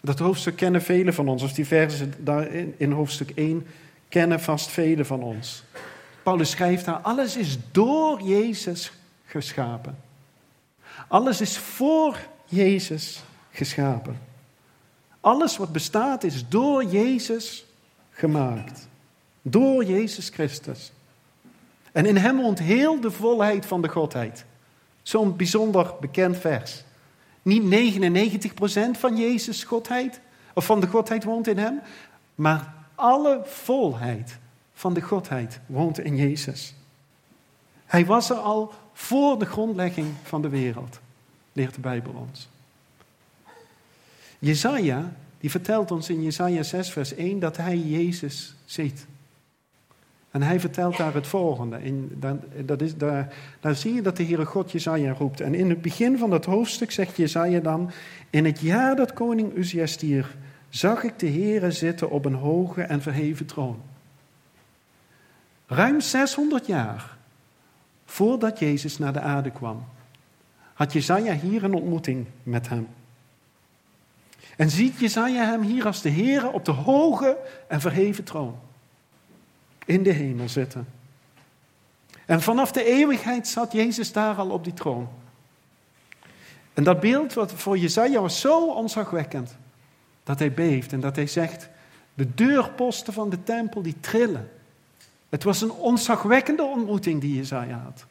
Dat 0.01 0.19
hoofdstuk 0.19 0.55
kennen 0.55 0.81
velen 0.81 1.13
van 1.13 1.27
ons, 1.27 1.43
of 1.43 1.53
die 1.53 1.67
versen 1.67 2.13
daarin 2.17 2.73
in 2.77 2.91
hoofdstuk 2.91 3.29
1 3.29 3.67
kennen 4.09 4.39
vast 4.39 4.69
velen 4.69 5.05
van 5.05 5.23
ons. 5.23 5.63
Paulus 6.23 6.49
schrijft 6.49 6.85
daar, 6.85 6.99
alles 6.99 7.37
is 7.37 7.57
door 7.71 8.21
Jezus 8.21 8.91
geschapen. 9.25 9.97
Alles 11.07 11.41
is 11.41 11.57
voor 11.57 12.17
Jezus 12.45 13.23
geschapen. 13.57 14.19
Alles 15.19 15.57
wat 15.57 15.71
bestaat 15.71 16.23
is 16.23 16.47
door 16.47 16.83
Jezus 16.83 17.65
gemaakt. 18.11 18.87
Door 19.41 19.83
Jezus 19.83 20.29
Christus. 20.29 20.91
En 21.91 22.05
in 22.05 22.17
hem 22.17 22.37
woont 22.37 22.59
heel 22.59 22.99
de 23.01 23.11
volheid 23.11 23.65
van 23.65 23.81
de 23.81 23.87
Godheid. 23.87 24.45
Zo'n 25.01 25.35
bijzonder 25.35 25.93
bekend 25.99 26.37
vers. 26.37 26.83
Niet 27.41 27.95
99% 28.95 28.99
van 28.99 29.17
Jezus' 29.17 29.63
Godheid, 29.63 30.19
of 30.53 30.65
van 30.65 30.79
de 30.79 30.87
Godheid 30.87 31.23
woont 31.23 31.47
in 31.47 31.57
hem, 31.57 31.79
maar 32.35 32.73
alle 32.95 33.41
volheid 33.45 34.37
van 34.73 34.93
de 34.93 35.01
Godheid 35.01 35.59
woont 35.65 35.99
in 35.99 36.15
Jezus. 36.15 36.73
Hij 37.85 38.05
was 38.05 38.29
er 38.29 38.37
al 38.37 38.73
voor 38.93 39.39
de 39.39 39.45
grondlegging 39.45 40.07
van 40.23 40.41
de 40.41 40.49
wereld, 40.49 40.99
leert 41.53 41.73
de 41.75 41.81
Bijbel 41.81 42.13
ons. 42.29 42.49
Jezaja, 44.39 45.11
die 45.39 45.49
vertelt 45.49 45.91
ons 45.91 46.09
in 46.09 46.23
Jezaja 46.23 46.63
6 46.63 46.91
vers 46.91 47.15
1 47.15 47.39
dat 47.39 47.57
hij 47.57 47.77
Jezus 47.77 48.55
ziet. 48.65 49.07
En 50.31 50.41
hij 50.41 50.59
vertelt 50.59 50.97
daar 50.97 51.13
het 51.13 51.27
volgende. 51.27 51.83
In, 51.83 52.23
dat 52.65 52.81
is, 52.81 52.95
daar, 52.97 53.75
zie 53.75 53.93
je 53.93 54.01
dat 54.01 54.17
de 54.17 54.23
Heere 54.23 54.45
God 54.45 54.71
Jezaja 54.71 55.13
roept. 55.13 55.41
En 55.41 55.55
in 55.55 55.69
het 55.69 55.81
begin 55.81 56.17
van 56.17 56.29
dat 56.29 56.45
hoofdstuk 56.45 56.91
zegt 56.91 57.17
Jezaja 57.17 57.59
dan... 57.59 57.91
In 58.29 58.45
het 58.45 58.59
jaar 58.59 58.95
dat 58.95 59.13
koning 59.13 59.55
Uzia 59.55 59.85
stierf, 59.85 60.35
zag 60.69 61.03
ik 61.03 61.19
de 61.19 61.29
Heere 61.29 61.71
zitten 61.71 62.09
op 62.09 62.25
een 62.25 62.33
hoge 62.33 62.81
en 62.81 63.01
verheven 63.01 63.45
troon. 63.45 63.81
Ruim 65.67 66.01
600 66.01 66.65
jaar 66.65 67.17
voordat 68.05 68.59
Jezus 68.59 68.97
naar 68.97 69.13
de 69.13 69.19
aarde 69.19 69.51
kwam, 69.51 69.85
had 70.73 70.93
Jezaja 70.93 71.33
hier 71.33 71.63
een 71.63 71.73
ontmoeting 71.73 72.25
met 72.43 72.69
hem. 72.69 72.87
En 74.57 74.69
ziet 74.69 74.99
Jezaja 74.99 75.45
hem 75.45 75.61
hier 75.61 75.85
als 75.85 76.01
de 76.01 76.09
Heere 76.09 76.51
op 76.51 76.65
de 76.65 76.71
hoge 76.71 77.37
en 77.67 77.81
verheven 77.81 78.23
troon 78.23 78.59
in 79.85 80.03
de 80.03 80.11
hemel 80.11 80.49
zitten. 80.49 80.87
En 82.25 82.41
vanaf 82.41 82.71
de 82.71 82.83
eeuwigheid 82.83 83.47
zat 83.47 83.71
Jezus 83.71 84.11
daar 84.11 84.35
al 84.35 84.49
op 84.49 84.63
die 84.63 84.73
troon. 84.73 85.09
En 86.73 86.83
dat 86.83 86.99
beeld 86.99 87.33
wat 87.33 87.51
voor 87.51 87.77
Jezaja 87.77 88.21
was 88.21 88.39
zo 88.39 88.71
onzagwekkend, 88.71 89.57
dat 90.23 90.39
hij 90.39 90.51
beeft 90.51 90.93
en 90.93 90.99
dat 90.99 91.15
hij 91.15 91.27
zegt, 91.27 91.69
de 92.13 92.33
deurposten 92.33 93.13
van 93.13 93.29
de 93.29 93.43
tempel 93.43 93.81
die 93.81 93.99
trillen. 93.99 94.51
Het 95.29 95.43
was 95.43 95.61
een 95.61 95.71
onzagwekkende 95.71 96.63
ontmoeting 96.63 97.21
die 97.21 97.35
Jezaja 97.35 97.77
had. 97.77 98.05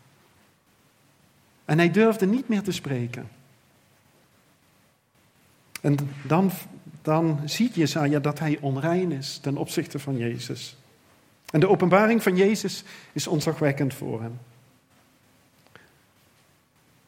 En 1.65 1.79
hij 1.79 1.91
durfde 1.91 2.27
niet 2.27 2.49
meer 2.49 2.63
te 2.63 2.73
spreken. 2.73 3.29
En 5.81 5.97
dan, 6.23 6.51
dan 7.03 7.41
ziet 7.45 7.75
Jezaja 7.75 8.19
dat 8.19 8.39
hij 8.39 8.59
onrein 8.61 9.13
is 9.13 9.39
ten 9.39 9.57
opzichte 9.57 9.99
van 9.99 10.17
Jezus. 10.17 10.77
En 11.51 11.61
de 11.61 11.69
openbaring 11.69 12.23
van 12.23 12.37
Jezus 12.37 12.85
is 13.13 13.27
ontzagwekkend 13.27 13.95
voor 13.95 14.23
hem. 14.23 14.39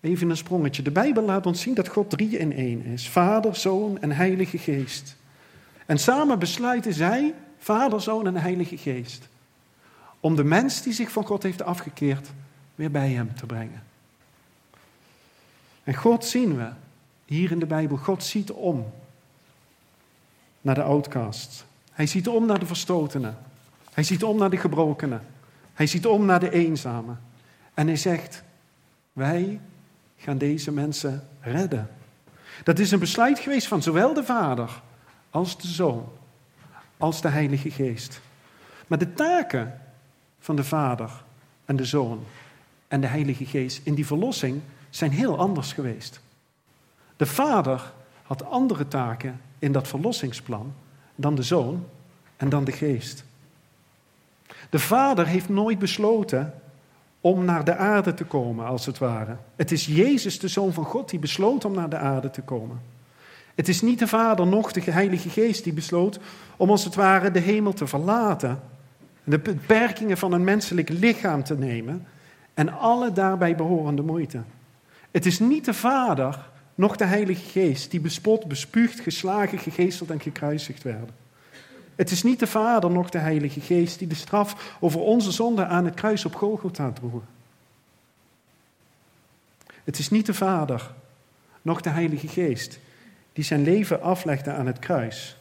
Even 0.00 0.30
een 0.30 0.36
sprongetje. 0.36 0.82
De 0.82 0.90
Bijbel 0.90 1.22
laat 1.22 1.46
ons 1.46 1.60
zien 1.60 1.74
dat 1.74 1.88
God 1.88 2.10
drie 2.10 2.38
in 2.38 2.52
één 2.52 2.84
is: 2.84 3.08
Vader, 3.08 3.56
Zoon 3.56 4.00
en 4.00 4.12
Heilige 4.12 4.58
Geest. 4.58 5.16
En 5.86 5.98
samen 5.98 6.38
besluiten 6.38 6.92
zij, 6.92 7.34
Vader, 7.58 8.00
Zoon 8.00 8.26
en 8.26 8.36
Heilige 8.36 8.76
Geest, 8.76 9.28
om 10.20 10.36
de 10.36 10.44
mens 10.44 10.82
die 10.82 10.92
zich 10.92 11.10
van 11.10 11.24
God 11.24 11.42
heeft 11.42 11.62
afgekeerd 11.62 12.30
weer 12.74 12.90
bij 12.90 13.10
Hem 13.10 13.34
te 13.34 13.46
brengen. 13.46 13.82
En 15.84 15.94
God 15.94 16.24
zien 16.24 16.56
we 16.56 16.68
hier 17.28 17.50
in 17.50 17.58
de 17.58 17.66
Bijbel, 17.66 17.96
God 17.96 18.24
ziet 18.24 18.50
om 18.50 18.92
naar 20.60 20.74
de 20.74 20.82
outcast. 20.82 21.64
Hij 21.92 22.06
ziet 22.06 22.28
om 22.28 22.46
naar 22.46 22.58
de 22.58 22.66
verstotenen. 22.66 23.38
Hij 23.92 24.04
ziet 24.04 24.24
om 24.24 24.38
naar 24.38 24.50
de 24.50 24.56
gebrokenen. 24.56 25.26
Hij 25.74 25.86
ziet 25.86 26.06
om 26.06 26.24
naar 26.24 26.40
de 26.40 26.50
eenzamen. 26.50 27.20
En 27.74 27.86
hij 27.86 27.96
zegt, 27.96 28.42
wij 29.12 29.60
gaan 30.16 30.38
deze 30.38 30.72
mensen 30.72 31.28
redden. 31.40 31.90
Dat 32.64 32.78
is 32.78 32.90
een 32.90 32.98
besluit 32.98 33.38
geweest 33.38 33.66
van 33.66 33.82
zowel 33.82 34.14
de 34.14 34.24
Vader 34.24 34.82
als 35.30 35.58
de 35.58 35.68
Zoon, 35.68 36.08
als 36.96 37.20
de 37.20 37.28
Heilige 37.28 37.70
Geest. 37.70 38.20
Maar 38.86 38.98
de 38.98 39.14
taken 39.14 39.80
van 40.40 40.56
de 40.56 40.64
Vader 40.64 41.10
en 41.64 41.76
de 41.76 41.84
Zoon 41.84 42.24
en 42.88 43.00
de 43.00 43.06
Heilige 43.06 43.44
Geest 43.46 43.80
in 43.82 43.94
die 43.94 44.06
verlossing 44.06 44.60
zijn 44.90 45.10
heel 45.10 45.38
anders 45.38 45.72
geweest. 45.72 46.20
De 47.18 47.26
Vader 47.26 47.92
had 48.22 48.44
andere 48.44 48.88
taken 48.88 49.40
in 49.58 49.72
dat 49.72 49.88
verlossingsplan 49.88 50.72
dan 51.14 51.34
de 51.34 51.42
Zoon 51.42 51.86
en 52.36 52.48
dan 52.48 52.64
de 52.64 52.72
Geest. 52.72 53.24
De 54.70 54.78
Vader 54.78 55.26
heeft 55.26 55.48
nooit 55.48 55.78
besloten 55.78 56.54
om 57.20 57.44
naar 57.44 57.64
de 57.64 57.76
aarde 57.76 58.14
te 58.14 58.24
komen, 58.24 58.66
als 58.66 58.86
het 58.86 58.98
ware. 58.98 59.36
Het 59.56 59.72
is 59.72 59.86
Jezus, 59.86 60.38
de 60.38 60.48
Zoon 60.48 60.72
van 60.72 60.84
God, 60.84 61.10
die 61.10 61.18
besloot 61.18 61.64
om 61.64 61.74
naar 61.74 61.88
de 61.88 61.96
aarde 61.96 62.30
te 62.30 62.42
komen. 62.42 62.80
Het 63.54 63.68
is 63.68 63.82
niet 63.82 63.98
de 63.98 64.06
Vader, 64.06 64.46
noch 64.46 64.72
de 64.72 64.90
Heilige 64.90 65.28
Geest 65.28 65.64
die 65.64 65.72
besloot 65.72 66.18
om 66.56 66.70
als 66.70 66.84
het 66.84 66.94
ware 66.94 67.30
de 67.30 67.38
hemel 67.38 67.72
te 67.72 67.86
verlaten, 67.86 68.60
de 69.24 69.38
beperkingen 69.38 70.18
van 70.18 70.32
een 70.32 70.44
menselijk 70.44 70.88
lichaam 70.88 71.44
te 71.44 71.58
nemen 71.58 72.06
en 72.54 72.78
alle 72.78 73.12
daarbij 73.12 73.56
behorende 73.56 74.02
moeite. 74.02 74.42
Het 75.10 75.26
is 75.26 75.38
niet 75.38 75.64
de 75.64 75.74
Vader, 75.74 76.48
noch 76.78 76.96
de 76.96 77.04
Heilige 77.04 77.50
Geest 77.50 77.90
die 77.90 78.00
bespot, 78.00 78.46
bespuugd, 78.46 79.00
geslagen, 79.00 79.58
gegeesteld 79.58 80.10
en 80.10 80.20
gekruisigd 80.20 80.82
werden. 80.82 81.14
Het 81.94 82.10
is 82.10 82.22
niet 82.22 82.38
de 82.38 82.46
Vader, 82.46 82.90
noch 82.90 83.10
de 83.10 83.18
Heilige 83.18 83.60
Geest 83.60 83.98
die 83.98 84.08
de 84.08 84.14
straf 84.14 84.76
over 84.80 85.00
onze 85.00 85.32
zonde 85.32 85.66
aan 85.66 85.84
het 85.84 85.94
kruis 85.94 86.24
op 86.24 86.34
Golgotha 86.34 86.90
droegen. 86.90 87.26
Het 89.84 89.98
is 89.98 90.10
niet 90.10 90.26
de 90.26 90.34
Vader, 90.34 90.94
noch 91.62 91.80
de 91.80 91.90
Heilige 91.90 92.28
Geest 92.28 92.78
die 93.32 93.44
zijn 93.44 93.62
leven 93.62 94.02
aflegde 94.02 94.52
aan 94.52 94.66
het 94.66 94.78
kruis, 94.78 95.36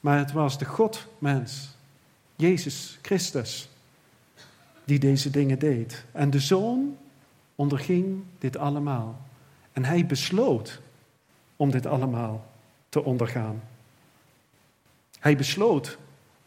maar 0.00 0.18
het 0.18 0.32
was 0.32 0.58
de 0.58 0.64
God-mens, 0.64 1.68
Jezus 2.36 2.98
Christus, 3.02 3.68
die 4.84 4.98
deze 4.98 5.30
dingen 5.30 5.58
deed. 5.58 6.04
En 6.12 6.30
de 6.30 6.40
Zoon 6.40 6.96
onderging 7.54 8.22
dit 8.38 8.56
allemaal. 8.56 9.28
En 9.72 9.84
hij 9.84 10.06
besloot 10.06 10.80
om 11.56 11.70
dit 11.70 11.86
allemaal 11.86 12.46
te 12.88 13.04
ondergaan. 13.04 13.62
Hij 15.18 15.36
besloot 15.36 15.98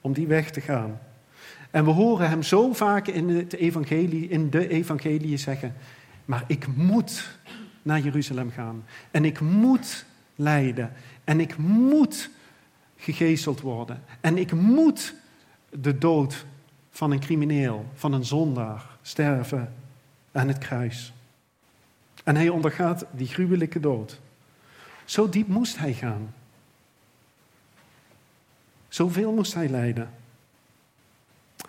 om 0.02 0.14
die 0.14 0.28
weg 0.28 0.52
te 0.52 0.62
gaan. 0.62 1.00
En 1.72 1.86
we 1.86 1.92
horen 1.92 2.30
hem 2.30 2.44
zo 2.44 2.74
vaak 2.74 3.08
in, 3.08 3.30
het 3.30 3.54
evangelie, 3.54 4.28
in 4.30 4.50
de 4.50 4.68
evangelie 4.68 5.38
zeggen, 5.38 5.76
maar 6.26 6.44
ik 6.48 6.68
moet 6.68 7.38
naar 7.82 8.00
Jeruzalem 8.00 8.52
gaan. 8.52 8.86
En 9.12 9.26
ik 9.26 9.40
moet 9.40 10.06
lijden. 10.36 10.92
En 11.24 11.40
ik 11.40 11.58
moet 11.58 12.30
gegezeld 12.98 13.62
worden. 13.62 14.04
En 14.22 14.38
ik 14.38 14.52
moet 14.52 15.16
de 15.70 15.98
dood 15.98 16.46
van 16.92 17.12
een 17.12 17.20
crimineel, 17.20 17.86
van 17.94 18.14
een 18.14 18.26
zondaar, 18.26 18.86
sterven 19.02 19.74
aan 20.32 20.48
het 20.48 20.58
kruis. 20.58 21.14
En 22.24 22.36
hij 22.36 22.50
ondergaat 22.50 23.06
die 23.12 23.28
gruwelijke 23.28 23.80
dood. 23.80 24.20
Zo 25.06 25.30
diep 25.30 25.48
moest 25.48 25.78
hij 25.78 25.94
gaan. 25.94 26.34
Zoveel 28.88 29.32
moest 29.32 29.54
hij 29.54 29.70
lijden. 29.70 30.10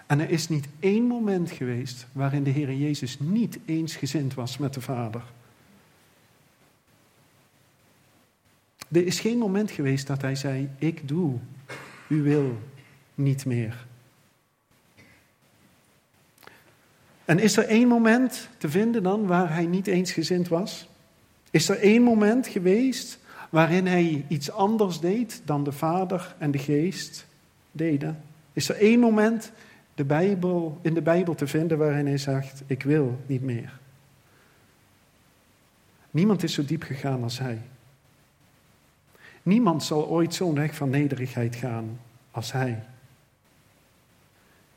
En 0.06 0.20
er 0.20 0.30
is 0.30 0.48
niet 0.48 0.68
één 0.78 1.04
moment 1.04 1.50
geweest 1.50 2.06
waarin 2.12 2.42
de 2.42 2.50
Heer 2.50 2.74
Jezus 2.74 3.18
niet 3.20 3.58
eensgezind 3.64 4.34
was 4.34 4.58
met 4.58 4.74
de 4.74 4.80
Vader. 4.80 5.22
Er 8.88 9.06
is 9.06 9.20
geen 9.20 9.38
moment 9.38 9.70
geweest 9.70 10.06
dat 10.06 10.22
hij 10.22 10.34
zei: 10.34 10.68
Ik 10.78 11.08
doe 11.08 11.38
u 12.08 12.22
wil 12.22 12.58
niet 13.14 13.44
meer. 13.44 13.86
En 17.24 17.38
is 17.38 17.56
er 17.56 17.66
één 17.66 17.88
moment 17.88 18.48
te 18.58 18.68
vinden 18.68 19.02
dan 19.02 19.26
waar 19.26 19.52
hij 19.52 19.66
niet 19.66 19.86
eensgezind 19.86 20.48
was? 20.48 20.88
Is 21.50 21.68
er 21.68 21.78
één 21.78 22.02
moment 22.02 22.46
geweest 22.46 23.18
waarin 23.50 23.86
hij 23.86 24.24
iets 24.28 24.50
anders 24.50 25.00
deed 25.00 25.42
dan 25.44 25.64
de 25.64 25.72
Vader 25.72 26.34
en 26.38 26.50
de 26.50 26.58
Geest 26.58 27.26
deden? 27.72 28.22
Is 28.52 28.68
er 28.68 28.76
één 28.76 29.00
moment 29.00 29.52
de 29.94 30.04
Bijbel, 30.04 30.78
in 30.82 30.94
de 30.94 31.02
Bijbel 31.02 31.34
te 31.34 31.46
vinden 31.46 31.78
waarin 31.78 32.06
hij 32.06 32.18
zegt: 32.18 32.62
Ik 32.66 32.82
wil 32.82 33.18
niet 33.26 33.42
meer? 33.42 33.78
Niemand 36.10 36.42
is 36.42 36.52
zo 36.52 36.64
diep 36.64 36.82
gegaan 36.82 37.22
als 37.22 37.38
hij. 37.38 37.58
Niemand 39.42 39.84
zal 39.84 40.08
ooit 40.08 40.34
zo'n 40.34 40.54
weg 40.54 40.74
van 40.74 40.90
nederigheid 40.90 41.56
gaan 41.56 42.00
als 42.30 42.52
hij. 42.52 42.82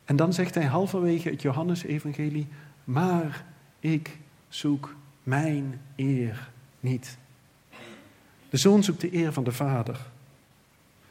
En 0.08 0.16
dan 0.16 0.34
zegt 0.34 0.56
hij 0.56 0.66
halverwege 0.66 1.30
het 1.30 1.42
Johannesevangelie, 1.42 2.48
maar 2.84 3.46
ik 3.80 4.18
zoek 4.50 4.96
mijn 5.24 5.82
eer 5.96 6.50
niet. 6.80 7.18
De 8.50 8.58
zoon 8.58 8.84
zoekt 8.84 9.02
de 9.02 9.16
eer 9.16 9.34
van 9.34 9.44
de 9.44 9.52
vader. 9.52 10.00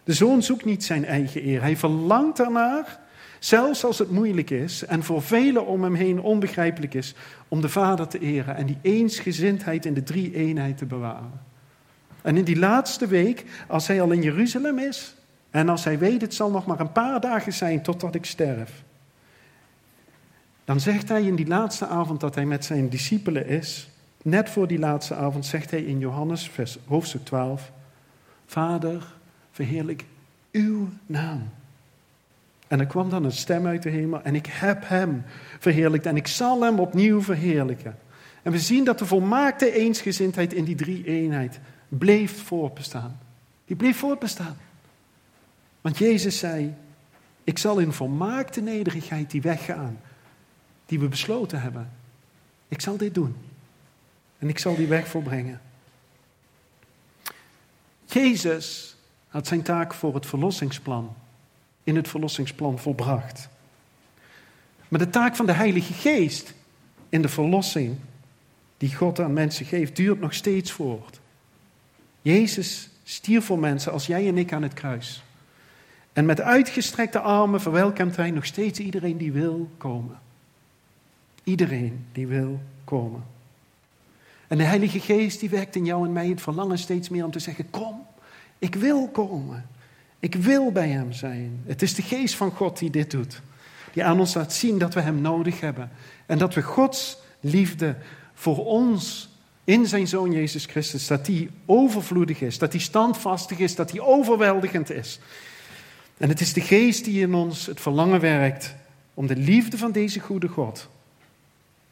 De 0.05 0.13
zoon 0.13 0.43
zoekt 0.43 0.65
niet 0.65 0.85
zijn 0.85 1.05
eigen 1.05 1.47
eer. 1.47 1.61
Hij 1.61 1.77
verlangt 1.77 2.41
ernaar, 2.41 2.99
zelfs 3.39 3.85
als 3.85 3.99
het 3.99 4.11
moeilijk 4.11 4.51
is 4.51 4.85
en 4.85 5.03
voor 5.03 5.23
velen 5.23 5.67
om 5.67 5.83
hem 5.83 5.95
heen 5.95 6.21
onbegrijpelijk 6.21 6.95
is, 6.95 7.15
om 7.49 7.61
de 7.61 7.69
vader 7.69 8.09
te 8.09 8.19
eren 8.19 8.57
en 8.57 8.67
die 8.67 8.79
eensgezindheid 8.83 9.85
in 9.85 9.95
de 9.95 10.03
drie 10.03 10.35
eenheid 10.35 10.79
te 10.79 10.87
bewaren. 10.87 11.41
En 12.23 12.37
in 12.37 12.45
die 12.45 12.59
laatste 12.59 13.07
week, 13.07 13.45
als 13.69 13.87
hij 13.87 14.01
al 14.01 14.11
in 14.11 14.23
Jeruzalem 14.23 14.79
is 14.79 15.15
en 15.51 15.69
als 15.69 15.85
hij 15.85 15.99
weet 15.99 16.21
het 16.21 16.35
zal 16.35 16.51
nog 16.51 16.67
maar 16.67 16.81
een 16.81 16.93
paar 16.93 17.21
dagen 17.21 17.53
zijn 17.53 17.83
totdat 17.83 18.15
ik 18.15 18.25
sterf, 18.25 18.85
dan 20.67 20.81
zegt 20.81 21.09
hij 21.09 21.23
in 21.23 21.35
die 21.35 21.47
laatste 21.47 21.87
avond 21.87 22.21
dat 22.21 22.35
hij 22.35 22.47
met 22.47 22.65
zijn 22.65 22.89
discipelen 22.89 23.47
is. 23.47 23.89
Net 24.23 24.51
voor 24.51 24.67
die 24.67 24.79
laatste 24.79 25.15
avond 25.15 25.47
zegt 25.47 25.71
hij 25.71 25.83
in 25.83 25.99
Johannes 25.99 26.49
vers, 26.49 26.79
hoofdstuk 26.87 27.25
12: 27.25 27.73
Vader, 28.47 29.07
verheerlijk 29.51 30.05
uw 30.53 30.89
naam. 31.07 31.49
En 32.69 32.81
er 32.81 32.87
kwam 32.87 33.11
dan 33.11 33.25
een 33.25 33.33
stem 33.33 33.67
uit 33.67 33.83
de 33.83 33.91
hemel 33.91 34.23
en 34.23 34.35
ik 34.35 34.47
heb 34.47 34.89
hem 34.89 35.23
verheerlijkt 35.59 36.07
en 36.07 36.17
ik 36.17 36.27
zal 36.27 36.63
hem 36.63 36.79
opnieuw 36.79 37.23
verheerlijken. 37.23 37.99
En 38.43 38.53
we 38.53 38.59
zien 38.59 38.85
dat 38.85 38.99
de 38.99 39.07
volmaakte 39.07 39.73
eensgezindheid 39.73 40.53
in 40.53 40.65
die 40.65 40.75
drie 40.75 41.05
eenheid 41.05 41.61
bleef 41.89 42.43
voortbestaan. 42.43 43.19
Die 43.65 43.77
bleef 43.77 43.97
voortbestaan. 43.97 44.57
Want 45.81 45.99
Jezus 45.99 46.39
zei, 46.39 46.75
ik 47.45 47.59
zal 47.59 47.79
in 47.79 47.93
volmaakte 47.93 48.61
nederigheid 48.61 49.31
die 49.31 49.43
weggaan 49.43 49.99
die 50.87 51.01
we 51.01 51.09
besloten 51.09 51.61
hebben. 51.61 51.93
Ik 52.69 52.81
zal 52.81 52.97
dit 52.97 53.15
doen. 53.15 53.37
En 54.39 54.49
ik 54.49 54.59
zal 54.59 54.77
die 54.77 54.87
weg 54.87 55.09
volbrengen. 55.09 55.61
Jezus 58.05 58.97
had 59.29 59.47
zijn 59.47 59.63
taak 59.63 59.95
voor 59.95 60.15
het 60.15 60.27
verlossingsplan, 60.27 61.17
in 61.85 61.97
het 61.97 62.09
verlossingsplan 62.09 62.79
volbracht. 62.79 63.49
Maar 64.89 65.01
de 65.01 65.11
taak 65.11 65.37
van 65.37 65.47
de 65.47 65.53
Heilige 65.53 65.93
Geest 65.93 66.55
in 67.09 67.23
de 67.23 67.29
verlossing 67.29 67.97
die 68.77 68.95
God 68.95 69.21
aan 69.21 69.33
mensen 69.33 69.67
geeft, 69.67 69.97
duurt 69.97 70.21
nog 70.21 70.35
steeds 70.35 70.73
voort. 70.73 71.21
Jezus 72.23 72.89
stierf 73.05 73.45
voor 73.45 73.59
mensen 73.59 73.93
als 73.93 74.07
jij 74.07 74.29
en 74.29 74.39
ik 74.39 74.53
aan 74.53 74.63
het 74.63 74.75
kruis. 74.75 75.23
En 76.13 76.25
met 76.25 76.41
uitgestrekte 76.41 77.21
armen 77.21 77.61
verwelkomt 77.61 78.17
hij 78.17 78.31
nog 78.31 78.47
steeds 78.47 78.79
iedereen 78.79 79.17
die 79.17 79.33
wil 79.33 79.71
komen. 79.79 80.19
Iedereen 81.47 82.07
die 82.13 82.27
wil 82.27 82.61
komen. 82.85 83.25
En 84.49 84.59
de 84.59 84.65
Heilige 84.65 85.01
Geest 85.01 85.41
die 85.41 85.51
werkt 85.51 85.77
in 85.77 85.85
jou 85.85 86.07
en 86.07 86.13
mij 86.13 86.29
het 86.29 86.41
verlangen 86.41 86.79
steeds 86.79 87.09
meer 87.09 87.25
om 87.25 87.31
te 87.31 87.39
zeggen: 87.39 87.71
Kom, 87.71 88.07
ik 88.59 88.75
wil 88.75 89.09
komen. 89.09 89.67
Ik 90.19 90.35
wil 90.35 90.73
bij 90.73 90.89
Hem 90.89 91.13
zijn. 91.13 91.63
Het 91.67 91.83
is 91.83 91.95
de 91.95 92.03
Geest 92.03 92.35
van 92.35 92.51
God 92.51 92.79
die 92.79 92.91
dit 92.91 93.11
doet. 93.11 93.43
Die 93.93 94.05
aan 94.05 94.21
ons 94.21 94.35
laat 94.35 94.53
zien 94.53 94.79
dat 94.79 94.95
we 94.95 95.01
Hem 95.01 95.21
nodig 95.21 95.61
hebben. 95.61 95.91
En 96.27 96.39
dat 96.39 96.55
we 96.55 96.63
Gods 96.63 97.19
liefde 97.41 97.97
voor 98.35 98.65
ons 98.65 99.29
in 99.65 99.87
zijn 99.87 100.09
Zoon 100.09 100.33
Jezus 100.33 100.65
Christus, 100.65 101.07
dat 101.07 101.27
die 101.27 101.51
overvloedig 101.67 102.41
is, 102.41 102.59
dat 102.59 102.73
die 102.73 102.81
standvastig 102.81 103.59
is, 103.59 103.75
dat 103.75 103.91
die 103.91 104.03
overweldigend 104.03 104.91
is. 104.91 105.19
En 106.17 106.29
het 106.29 106.41
is 106.41 106.53
de 106.53 106.61
Geest 106.61 107.05
die 107.05 107.21
in 107.21 107.35
ons 107.35 107.67
het 107.67 107.81
verlangen 107.81 108.21
werkt 108.21 108.75
om 109.15 109.27
de 109.27 109.37
liefde 109.37 109.79
van 109.79 109.93
deze 109.93 110.21
goede 110.21 110.49
God 110.49 110.89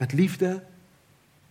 met 0.04 0.12
liefde 0.12 0.62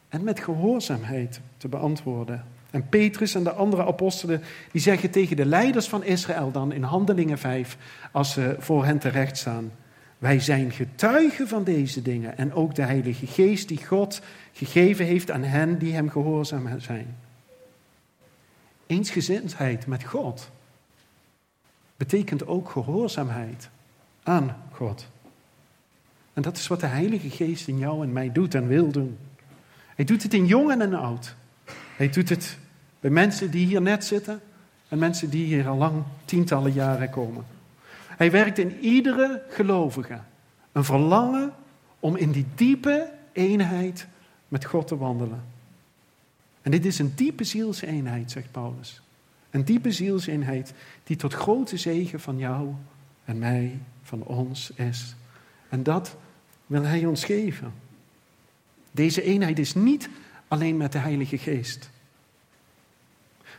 en 0.09 0.23
met 0.23 0.39
gehoorzaamheid 0.39 1.41
te 1.57 1.67
beantwoorden. 1.67 2.45
En 2.71 2.89
Petrus 2.89 3.35
en 3.35 3.43
de 3.43 3.51
andere 3.51 3.85
apostelen 3.85 4.41
die 4.71 4.81
zeggen 4.81 5.09
tegen 5.09 5.35
de 5.35 5.45
leiders 5.45 5.87
van 5.87 6.03
Israël 6.03 6.51
dan 6.51 6.71
in 6.71 6.83
Handelingen 6.83 7.37
5, 7.37 7.77
als 8.11 8.31
ze 8.31 8.55
voor 8.59 8.85
hen 8.85 8.99
terecht 8.99 9.37
staan, 9.37 9.71
wij 10.17 10.39
zijn 10.39 10.71
getuigen 10.71 11.47
van 11.47 11.63
deze 11.63 12.01
dingen 12.01 12.37
en 12.37 12.53
ook 12.53 12.75
de 12.75 12.81
Heilige 12.81 13.27
Geest 13.27 13.67
die 13.67 13.85
God 13.85 14.21
gegeven 14.51 15.05
heeft 15.05 15.31
aan 15.31 15.43
hen 15.43 15.77
die 15.77 15.93
hem 15.93 16.09
gehoorzaam 16.09 16.79
zijn. 16.79 17.17
Eensgezindheid 18.85 19.87
met 19.87 20.03
God 20.03 20.49
betekent 21.97 22.47
ook 22.47 22.69
gehoorzaamheid 22.69 23.69
aan 24.23 24.55
God. 24.71 25.07
En 26.33 26.41
dat 26.41 26.57
is 26.57 26.67
wat 26.67 26.79
de 26.79 26.85
Heilige 26.85 27.29
Geest 27.29 27.67
in 27.67 27.77
jou 27.77 28.03
en 28.03 28.13
mij 28.13 28.31
doet 28.31 28.55
en 28.55 28.67
wil 28.67 28.91
doen. 28.91 29.17
Hij 29.95 30.05
doet 30.05 30.23
het 30.23 30.33
in 30.33 30.45
jong 30.45 30.71
en 30.71 30.93
oud. 30.93 31.35
Hij 31.95 32.09
doet 32.09 32.29
het 32.29 32.57
bij 32.99 33.09
mensen 33.09 33.51
die 33.51 33.65
hier 33.65 33.81
net 33.81 34.05
zitten 34.05 34.41
en 34.87 34.97
mensen 34.97 35.29
die 35.29 35.45
hier 35.45 35.67
al 35.67 35.77
lang 35.77 36.03
tientallen 36.25 36.73
jaren 36.73 37.09
komen. 37.09 37.45
Hij 38.07 38.31
werkt 38.31 38.57
in 38.57 38.79
iedere 38.79 39.43
gelovige 39.49 40.19
een 40.71 40.83
verlangen 40.83 41.53
om 41.99 42.15
in 42.15 42.31
die 42.31 42.45
diepe 42.55 43.11
eenheid 43.31 44.07
met 44.47 44.65
God 44.65 44.87
te 44.87 44.97
wandelen. 44.97 45.43
En 46.61 46.71
dit 46.71 46.85
is 46.85 46.99
een 46.99 47.13
diepe 47.15 47.43
zielseenheid, 47.43 48.31
zegt 48.31 48.51
Paulus. 48.51 49.01
Een 49.49 49.65
diepe 49.65 49.91
zielseenheid 49.91 50.73
die 51.03 51.15
tot 51.15 51.33
grote 51.33 51.77
zegen 51.77 52.19
van 52.19 52.37
jou 52.37 52.73
en 53.25 53.39
mij, 53.39 53.79
van 54.03 54.23
ons 54.23 54.71
is. 54.71 55.15
En 55.69 55.83
dat 55.83 56.15
wil 56.73 56.83
Hij 56.83 57.05
ons 57.05 57.25
geven. 57.25 57.73
Deze 58.91 59.21
eenheid 59.21 59.59
is 59.59 59.73
niet 59.73 60.09
alleen 60.47 60.77
met 60.77 60.91
de 60.91 60.97
Heilige 60.97 61.37
Geest. 61.37 61.89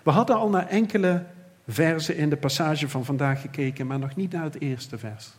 We 0.02 0.10
hadden 0.10 0.36
al 0.36 0.48
naar 0.48 0.66
enkele 0.66 1.26
versen 1.68 2.16
in 2.16 2.30
de 2.30 2.36
passage 2.36 2.88
van 2.88 3.04
vandaag 3.04 3.40
gekeken, 3.40 3.86
maar 3.86 3.98
nog 3.98 4.16
niet 4.16 4.32
naar 4.32 4.42
het 4.42 4.60
eerste 4.60 4.98
vers. 4.98 5.30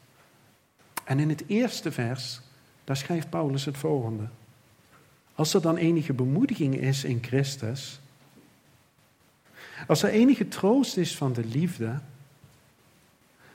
En 1.03 1.19
in 1.19 1.29
het 1.29 1.43
eerste 1.47 1.91
vers, 1.91 2.41
daar 2.83 2.97
schrijft 2.97 3.29
Paulus 3.29 3.65
het 3.65 3.77
volgende. 3.77 4.27
Als 5.33 5.53
er 5.53 5.61
dan 5.61 5.77
enige 5.77 6.13
bemoediging 6.13 6.75
is 6.75 7.03
in 7.03 7.23
Christus, 7.23 7.99
als 9.87 10.03
er 10.03 10.09
enige 10.09 10.47
troost 10.47 10.97
is 10.97 11.15
van 11.15 11.33
de 11.33 11.45
liefde, 11.45 11.99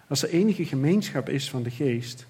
als 0.08 0.22
er 0.22 0.28
enige 0.28 0.64
gemeenschap 0.64 1.28
is 1.28 1.50
van 1.50 1.62
de 1.62 1.70
geest, 1.70 2.26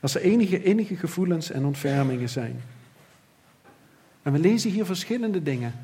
als 0.00 0.14
er 0.14 0.20
enige 0.20 0.62
innige 0.62 0.96
gevoelens 0.96 1.50
en 1.50 1.64
ontfermingen 1.64 2.28
zijn. 2.28 2.62
En 4.22 4.32
we 4.32 4.38
lezen 4.38 4.70
hier 4.70 4.84
verschillende 4.84 5.42
dingen. 5.42 5.74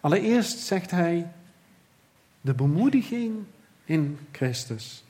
Allereerst 0.00 0.58
zegt 0.58 0.90
hij 0.90 1.32
de 2.40 2.54
bemoediging 2.54 3.44
in 3.84 4.18
Christus. 4.32 5.04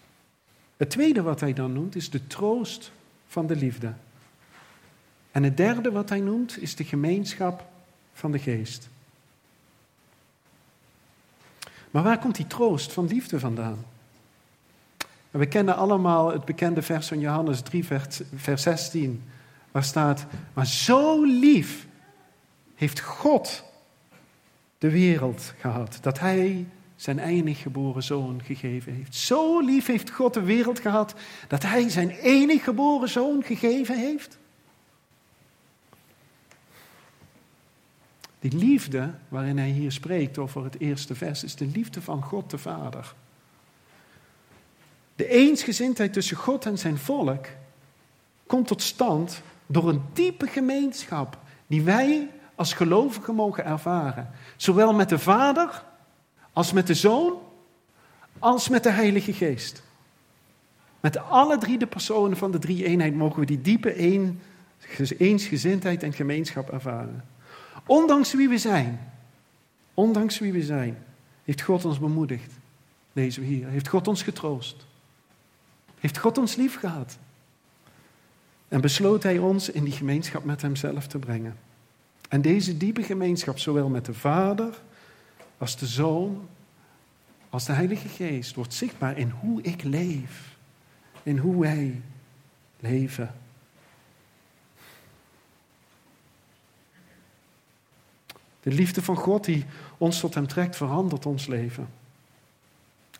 Het 0.76 0.90
tweede 0.90 1.22
wat 1.22 1.40
hij 1.40 1.52
dan 1.52 1.72
noemt 1.72 1.96
is 1.96 2.10
de 2.10 2.26
troost 2.26 2.92
van 3.26 3.46
de 3.46 3.56
liefde. 3.56 3.92
En 5.30 5.42
het 5.42 5.56
derde 5.56 5.90
wat 5.90 6.08
hij 6.08 6.20
noemt 6.20 6.62
is 6.62 6.74
de 6.74 6.84
gemeenschap 6.84 7.68
van 8.12 8.32
de 8.32 8.38
geest. 8.38 8.88
Maar 11.90 12.02
waar 12.02 12.18
komt 12.18 12.36
die 12.36 12.46
troost 12.46 12.92
van 12.92 13.06
liefde 13.06 13.40
vandaan? 13.40 13.84
We 15.38 15.46
kennen 15.46 15.76
allemaal 15.76 16.32
het 16.32 16.44
bekende 16.44 16.82
vers 16.82 17.08
van 17.08 17.20
Johannes 17.20 17.60
3, 17.60 17.84
vers, 17.84 18.20
vers 18.34 18.62
16, 18.62 19.22
waar 19.70 19.84
staat, 19.84 20.26
maar 20.54 20.66
zo 20.66 21.24
lief 21.24 21.86
heeft 22.74 23.00
God 23.00 23.64
de 24.78 24.90
wereld 24.90 25.54
gehad, 25.58 25.98
dat 26.00 26.18
Hij 26.18 26.66
zijn 26.96 27.18
enig 27.18 27.62
geboren 27.62 28.02
zoon 28.02 28.42
gegeven 28.44 28.94
heeft. 28.94 29.14
Zo 29.14 29.60
lief 29.60 29.86
heeft 29.86 30.10
God 30.10 30.34
de 30.34 30.42
wereld 30.42 30.80
gehad, 30.80 31.14
dat 31.48 31.62
Hij 31.62 31.88
zijn 31.88 32.10
enig 32.10 32.64
geboren 32.64 33.08
zoon 33.08 33.42
gegeven 33.42 33.98
heeft. 33.98 34.38
Die 38.38 38.58
liefde 38.58 39.14
waarin 39.28 39.58
hij 39.58 39.70
hier 39.70 39.92
spreekt 39.92 40.38
over 40.38 40.64
het 40.64 40.80
eerste 40.80 41.14
vers 41.14 41.44
is 41.44 41.54
de 41.54 41.66
liefde 41.66 42.02
van 42.02 42.22
God 42.22 42.50
de 42.50 42.58
Vader. 42.58 43.14
De 45.16 45.28
eensgezindheid 45.28 46.12
tussen 46.12 46.36
God 46.36 46.66
en 46.66 46.78
zijn 46.78 46.98
volk 46.98 47.46
komt 48.46 48.66
tot 48.66 48.82
stand 48.82 49.42
door 49.66 49.88
een 49.88 50.02
diepe 50.12 50.46
gemeenschap 50.46 51.38
die 51.66 51.82
wij 51.82 52.30
als 52.54 52.72
gelovigen 52.72 53.34
mogen 53.34 53.64
ervaren. 53.64 54.30
Zowel 54.56 54.94
met 54.94 55.08
de 55.08 55.18
Vader 55.18 55.84
als 56.52 56.72
met 56.72 56.86
de 56.86 56.94
Zoon 56.94 57.32
als 58.38 58.68
met 58.68 58.82
de 58.82 58.90
Heilige 58.90 59.32
Geest. 59.32 59.82
Met 61.00 61.18
alle 61.18 61.58
drie 61.58 61.78
de 61.78 61.86
personen 61.86 62.36
van 62.36 62.50
de 62.50 62.58
drie 62.58 62.84
eenheid 62.84 63.14
mogen 63.14 63.40
we 63.40 63.46
die 63.46 63.60
diepe 63.60 64.00
een, 64.00 64.40
eensgezindheid 65.18 66.02
en 66.02 66.12
gemeenschap 66.12 66.70
ervaren. 66.70 67.24
Ondanks 67.86 68.32
wie 68.32 68.48
we 68.48 68.58
zijn, 68.58 69.12
ondanks 69.94 70.38
wie 70.38 70.52
we 70.52 70.62
zijn, 70.62 70.98
heeft 71.44 71.62
God 71.62 71.84
ons 71.84 71.98
bemoedigd. 71.98 72.52
Lezen 73.12 73.42
we 73.42 73.48
hier. 73.48 73.68
Heeft 73.68 73.88
God 73.88 74.08
ons 74.08 74.22
getroost. 74.22 74.86
Heeft 76.06 76.18
God 76.18 76.38
ons 76.38 76.56
lief 76.56 76.78
gehad. 76.78 77.18
En 78.68 78.80
besloot 78.80 79.22
Hij 79.22 79.38
ons 79.38 79.68
in 79.68 79.84
die 79.84 79.92
gemeenschap 79.92 80.44
met 80.44 80.62
Hemzelf 80.62 81.06
te 81.06 81.18
brengen. 81.18 81.56
En 82.28 82.42
deze 82.42 82.76
diepe 82.76 83.02
gemeenschap, 83.02 83.58
zowel 83.58 83.88
met 83.88 84.04
de 84.04 84.14
Vader 84.14 84.80
als 85.58 85.76
de 85.76 85.86
Zoon, 85.86 86.48
als 87.50 87.64
de 87.64 87.72
Heilige 87.72 88.08
Geest, 88.08 88.54
wordt 88.54 88.74
zichtbaar 88.74 89.18
in 89.18 89.30
hoe 89.30 89.62
ik 89.62 89.82
leef. 89.82 90.56
In 91.22 91.38
hoe 91.38 91.60
wij 91.60 92.02
leven. 92.80 93.34
De 98.60 98.72
liefde 98.72 99.02
van 99.02 99.16
God 99.16 99.44
die 99.44 99.64
ons 99.98 100.20
tot 100.20 100.34
Hem 100.34 100.46
trekt, 100.46 100.76
verandert 100.76 101.26
ons 101.26 101.46
leven. 101.46 101.88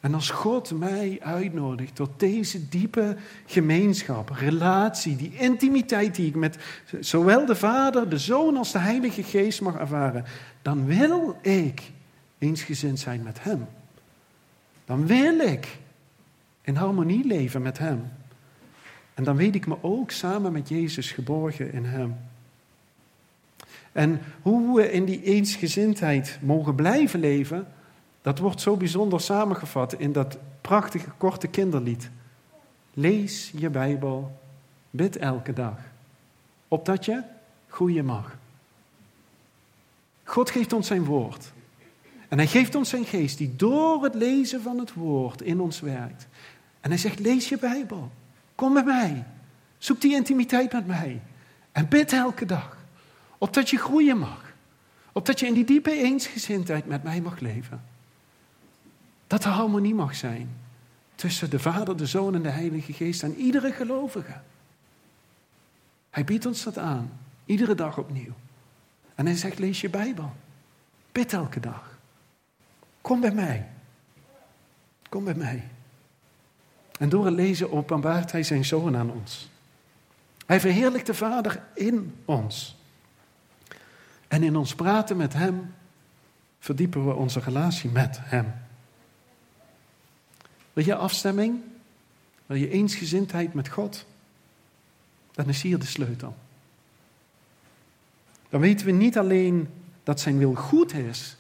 En 0.07 0.15
als 0.15 0.31
God 0.31 0.79
mij 0.79 1.19
uitnodigt 1.21 1.95
tot 1.95 2.11
deze 2.17 2.69
diepe 2.69 3.17
gemeenschap, 3.47 4.31
relatie, 4.31 5.17
die 5.17 5.37
intimiteit 5.37 6.15
die 6.15 6.27
ik 6.27 6.35
met 6.35 6.57
zowel 7.01 7.47
de 7.47 7.55
Vader, 7.55 8.09
de 8.09 8.19
Zoon 8.19 8.57
als 8.57 8.73
de 8.73 8.79
Heilige 8.79 9.23
Geest 9.23 9.61
mag 9.61 9.77
ervaren, 9.77 10.25
dan 10.63 10.85
wil 10.85 11.39
ik 11.43 11.83
eensgezind 12.39 12.99
zijn 12.99 13.23
met 13.23 13.43
Hem. 13.43 13.67
Dan 14.85 15.07
wil 15.07 15.39
ik 15.39 15.79
in 16.63 16.75
harmonie 16.75 17.27
leven 17.27 17.63
met 17.63 17.79
Hem. 17.79 18.09
En 19.15 19.25
dan 19.25 19.37
weet 19.37 19.55
ik 19.55 19.67
me 19.67 19.77
ook 19.81 20.11
samen 20.11 20.53
met 20.53 20.69
Jezus 20.69 21.13
geborgen 21.13 21.73
in 21.73 21.85
Hem. 21.85 22.17
En 23.93 24.21
hoe 24.43 24.77
we 24.77 24.93
in 24.93 25.05
die 25.05 25.23
eensgezindheid 25.23 26.39
mogen 26.43 26.75
blijven 26.75 27.21
leven, 27.21 27.67
dat 28.27 28.39
wordt 28.39 28.61
zo 28.61 28.77
bijzonder 28.77 29.21
samengevat 29.21 29.93
in 29.93 30.13
dat 30.13 30.39
prachtige 30.61 31.11
korte 31.17 31.47
kinderlied. 31.47 32.11
Lees 32.95 33.53
je 33.57 33.71
Bijbel, 33.71 34.39
bid 34.91 35.17
elke 35.17 35.53
dag, 35.53 35.79
opdat 36.69 37.05
je 37.05 37.23
groeien 37.69 38.05
mag. 38.05 38.37
God 40.25 40.51
geeft 40.51 40.73
ons 40.73 40.87
zijn 40.87 41.05
woord. 41.05 41.53
En 42.29 42.39
hij 42.39 42.47
geeft 42.47 42.75
ons 42.75 42.89
zijn 42.89 43.05
geest 43.05 43.39
die 43.39 43.57
door 43.57 44.05
het 44.05 44.15
lezen 44.15 44.63
van 44.63 44.79
het 44.79 44.93
woord 44.93 45.43
in 45.43 45.61
ons 45.61 45.81
werkt. 45.81 46.27
En 46.81 46.91
hij 46.91 46.99
zegt, 46.99 47.19
lees 47.19 47.49
je 47.49 47.59
Bijbel. 47.59 48.11
Kom 48.55 48.75
bij 48.75 48.85
mij. 48.85 49.25
Zoek 49.79 50.01
die 50.01 50.15
intimiteit 50.15 50.73
met 50.73 50.87
mij. 50.87 51.21
En 51.73 51.89
bid 51.89 52.13
elke 52.13 52.47
dag. 52.47 52.77
Opdat 53.39 53.71
je 53.71 53.79
groeien 53.79 54.19
mag. 54.19 54.53
Opdat 55.13 55.41
je 55.41 55.47
in 55.47 55.55
die 55.55 55.65
diepe 55.65 55.93
eensgezindheid 55.93 56.87
met 56.87 57.03
mij 57.03 57.21
mag 57.21 57.41
leven. 57.41 57.95
Dat 59.27 59.45
er 59.45 59.51
harmonie 59.51 59.95
mag 59.95 60.15
zijn 60.15 60.57
tussen 61.15 61.51
de 61.51 61.59
Vader, 61.59 61.97
de 61.97 62.07
Zoon 62.07 62.35
en 62.35 62.43
de 62.43 62.49
Heilige 62.49 62.93
Geest 62.93 63.23
en 63.23 63.35
iedere 63.35 63.73
gelovige. 63.73 64.41
Hij 66.11 66.25
biedt 66.25 66.47
ons 66.47 66.63
dat 66.63 66.79
aan, 66.79 67.13
iedere 67.45 67.75
dag 67.75 67.99
opnieuw. 67.99 68.33
En 69.15 69.27
hij 69.27 69.37
zegt, 69.37 69.59
lees 69.59 69.81
je 69.81 69.91
Bijbel. 69.91 70.33
Bid 71.13 71.33
elke 71.33 71.61
dag. 71.61 71.99
Kom 73.01 73.21
bij 73.21 73.33
mij. 73.33 73.69
Kom 75.09 75.25
bij 75.25 75.35
mij. 75.35 75.69
En 76.99 77.09
door 77.09 77.25
het 77.25 77.35
lezen 77.35 77.73
openbaart 77.73 78.33
hij 78.33 78.43
zijn 78.43 78.65
Zoon 78.65 78.97
aan 78.97 79.11
ons. 79.11 79.49
Hij 80.47 80.61
verheerlijkt 80.61 81.07
de 81.07 81.15
Vader 81.15 81.63
in 81.75 82.15
ons. 82.25 82.77
En 84.29 84.43
in 84.43 84.57
ons 84.57 84.75
praten 84.75 85.17
met 85.17 85.33
Hem 85.33 85.75
verdiepen 86.59 87.07
we 87.07 87.15
onze 87.15 87.41
relatie 87.41 87.91
met 87.91 88.19
Hem. 88.21 88.66
Wil 90.77 90.85
je 90.85 90.95
afstemming? 90.95 91.61
Wil 92.47 92.57
je 92.57 92.71
eensgezindheid 92.71 93.55
met 93.55 93.69
God? 93.69 94.07
Dan 95.33 95.49
is 95.49 95.63
hier 95.63 95.79
de 95.79 95.87
sleutel. 95.87 96.37
Dan 98.49 98.61
weten 98.61 98.87
we 98.87 98.93
niet 98.93 99.19
alleen 99.19 99.69
dat 100.03 100.21
zijn 100.21 100.39
wil 100.39 100.55
goed 100.55 100.95
is, 100.95 101.37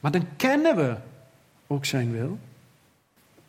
maar 0.00 0.10
dan 0.10 0.26
kennen 0.36 0.76
we 0.76 0.96
ook 1.66 1.84
zijn 1.84 2.12
wil. 2.12 2.38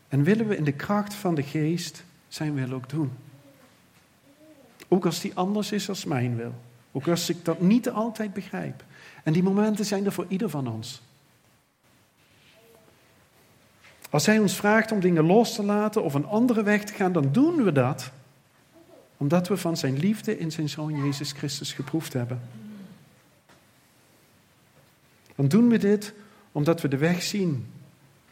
En 0.08 0.24
willen 0.24 0.48
we 0.48 0.58
in 0.58 0.64
de 0.64 0.72
kracht 0.72 1.14
van 1.14 1.36
de 1.36 1.44
geest 1.44 2.04
zijn 2.28 2.54
wil 2.54 2.72
ook 2.72 2.90
doen. 2.90 3.12
Ook 4.88 5.06
als 5.06 5.20
die 5.20 5.36
anders 5.36 5.72
is 5.72 5.90
als 5.90 6.06
mijn 6.06 6.36
wil. 6.36 6.54
Ook 6.92 7.08
als 7.08 7.30
ik 7.30 7.46
dat 7.46 7.62
niet 7.62 7.90
altijd 7.90 8.34
begrijp. 8.34 8.84
En 9.24 9.34
die 9.34 9.44
momenten 9.44 9.86
zijn 9.86 10.06
er 10.06 10.12
voor 10.12 10.26
ieder 10.28 10.50
van 10.50 10.68
ons. 10.68 11.02
Als 14.14 14.26
Hij 14.26 14.40
ons 14.40 14.56
vraagt 14.56 14.92
om 14.92 15.00
dingen 15.00 15.26
los 15.26 15.56
te 15.56 15.64
laten 15.64 16.04
of 16.04 16.14
een 16.14 16.26
andere 16.26 16.64
weg 16.64 16.84
te 16.84 16.94
gaan, 16.94 17.12
dan 17.12 17.32
doen 17.32 17.64
we 17.64 17.72
dat 17.72 18.12
omdat 19.18 19.48
we 19.48 19.58
van 19.58 19.78
Zijn 19.78 19.98
liefde 19.98 20.38
in 20.38 20.52
Zijn 20.52 20.70
Zoon 20.70 21.06
Jezus 21.06 21.32
Christus 21.32 21.74
geproefd 21.74 22.14
hebben. 22.14 22.42
Dan 25.36 25.48
doen 25.48 25.70
we 25.70 25.78
dit 25.78 26.14
omdat 26.52 26.82
we 26.82 26.88
de 26.88 26.98
weg 26.98 27.24
zien 27.24 27.68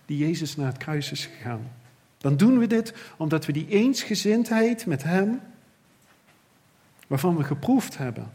die 0.05 0.17
Jezus 0.17 0.55
naar 0.55 0.67
het 0.67 0.77
kruis 0.77 1.11
is 1.11 1.25
gegaan. 1.25 1.71
Dan 2.17 2.37
doen 2.37 2.59
we 2.59 2.67
dit 2.67 2.93
omdat 3.17 3.45
we 3.45 3.51
die 3.51 3.67
eensgezindheid 3.67 4.85
met 4.85 5.03
Hem, 5.03 5.41
waarvan 7.07 7.37
we 7.37 7.43
geproefd 7.43 7.97
hebben, 7.97 8.33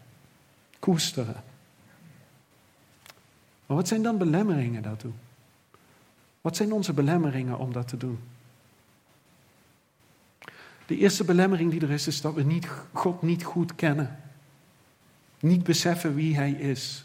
koesteren. 0.79 1.43
Maar 3.67 3.77
wat 3.77 3.89
zijn 3.89 4.03
dan 4.03 4.19
belemmeringen 4.19 4.83
daartoe? 4.83 5.13
Wat 6.47 6.57
zijn 6.57 6.73
onze 6.73 6.93
belemmeringen 6.93 7.59
om 7.59 7.73
dat 7.73 7.89
te 7.89 7.97
doen? 7.97 8.19
De 10.87 10.97
eerste 10.97 11.25
belemmering 11.25 11.71
die 11.71 11.81
er 11.81 11.91
is, 11.91 12.07
is 12.07 12.21
dat 12.21 12.35
we 12.35 12.43
niet, 12.43 12.69
God 12.93 13.23
niet 13.23 13.45
goed 13.45 13.75
kennen. 13.75 14.19
Niet 15.41 15.63
beseffen 15.63 16.15
wie 16.15 16.37
Hij 16.37 16.51
is 16.51 17.05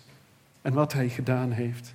en 0.62 0.74
wat 0.74 0.94
Hij 0.94 1.10
gedaan 1.10 1.52
heeft. 1.52 1.94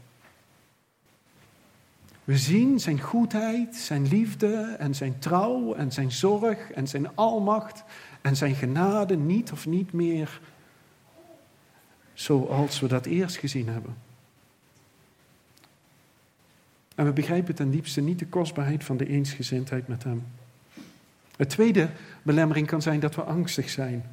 We 2.24 2.37
zien 2.38 2.80
Zijn 2.80 3.00
goedheid, 3.00 3.76
Zijn 3.76 4.09
liefde 4.09 4.76
en 4.78 4.94
Zijn 4.94 5.18
trouw 5.18 5.74
en 5.74 5.92
Zijn 5.92 6.12
zorg 6.12 6.70
en 6.70 6.88
Zijn 6.88 7.16
almacht 7.16 7.85
en 8.20 8.37
Zijn 8.37 8.54
genade 8.54 9.16
niet 9.16 9.52
of 9.52 9.66
niet 9.66 9.92
meer 9.92 10.40
zoals 12.14 12.80
we 12.80 12.88
dat 12.88 13.06
eerst 13.06 13.37
gezien 13.37 13.68
hebben. 13.68 14.05
En 16.96 17.04
we 17.04 17.12
begrijpen 17.12 17.54
ten 17.54 17.70
diepste 17.70 18.00
niet 18.00 18.18
de 18.18 18.26
kostbaarheid 18.26 18.85
van 18.85 18.96
de 18.96 19.06
eensgezindheid 19.06 19.88
met 19.88 20.04
Hem. 20.04 20.26
Het 21.37 21.48
tweede 21.48 21.90
belemmering 22.22 22.66
kan 22.66 22.82
zijn 22.82 23.00
dat 23.00 23.14
we 23.14 23.22
angstig 23.22 23.70
zijn. 23.70 24.04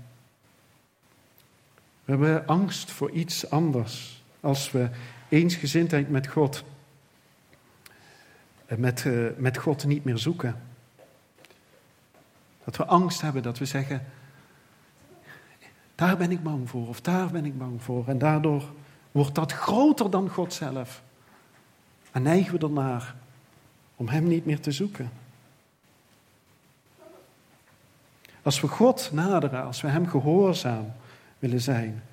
We 2.05 2.11
hebben 2.11 2.47
angst 2.47 2.91
voor 2.91 3.11
iets 3.11 3.49
anders 3.49 4.23
als 4.39 4.71
we 4.71 4.89
eensgezindheid 5.29 6.09
met 6.09 6.27
God, 6.27 6.63
eh, 8.65 8.77
met, 8.77 9.03
uh, 9.03 9.27
met 9.37 9.57
God 9.57 9.85
niet 9.85 10.03
meer 10.03 10.17
zoeken. 10.17 10.61
Dat 12.63 12.77
we 12.77 12.85
angst 12.85 13.21
hebben, 13.21 13.43
dat 13.43 13.57
we 13.57 13.65
zeggen, 13.65 14.05
daar 15.95 16.17
ben 16.17 16.31
ik 16.31 16.43
bang 16.43 16.69
voor 16.69 16.87
of 16.87 17.01
daar 17.01 17.31
ben 17.31 17.45
ik 17.45 17.57
bang 17.57 17.83
voor. 17.83 18.07
En 18.07 18.17
daardoor 18.17 18.63
wordt 19.11 19.35
dat 19.35 19.51
groter 19.51 20.09
dan 20.09 20.29
God 20.29 20.53
zelf. 20.53 21.01
En 22.13 22.21
neigen 22.21 22.59
we 22.59 22.65
ernaar 22.65 23.15
om 23.95 24.07
Hem 24.07 24.27
niet 24.27 24.45
meer 24.45 24.59
te 24.59 24.71
zoeken. 24.71 25.11
Als 28.41 28.61
we 28.61 28.67
God 28.67 29.09
naderen, 29.13 29.63
als 29.63 29.81
we 29.81 29.87
Hem 29.87 30.07
gehoorzaam 30.07 30.93
willen 31.39 31.61
zijn. 31.61 32.03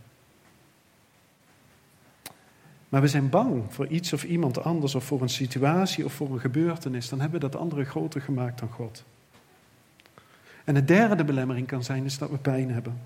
Maar 2.89 3.01
we 3.01 3.09
zijn 3.09 3.31
bang 3.31 3.63
voor 3.69 3.87
iets 3.87 4.13
of 4.13 4.25
iemand 4.25 4.63
anders, 4.63 4.95
of 4.95 5.05
voor 5.05 5.23
een 5.23 5.29
situatie 5.29 6.05
of 6.05 6.13
voor 6.13 6.31
een 6.31 6.41
gebeurtenis, 6.41 7.09
dan 7.09 7.21
hebben 7.21 7.41
we 7.41 7.49
dat 7.49 7.61
andere 7.61 7.85
groter 7.85 8.21
gemaakt 8.21 8.59
dan 8.59 8.69
God. 8.69 9.05
En 10.65 10.75
de 10.75 10.85
derde 10.85 11.25
belemmering 11.25 11.67
kan 11.67 11.85
zijn, 11.85 12.05
is 12.05 12.19
dat 12.19 12.31
we 12.31 12.39
pijn 12.39 12.71
hebben. 12.71 13.01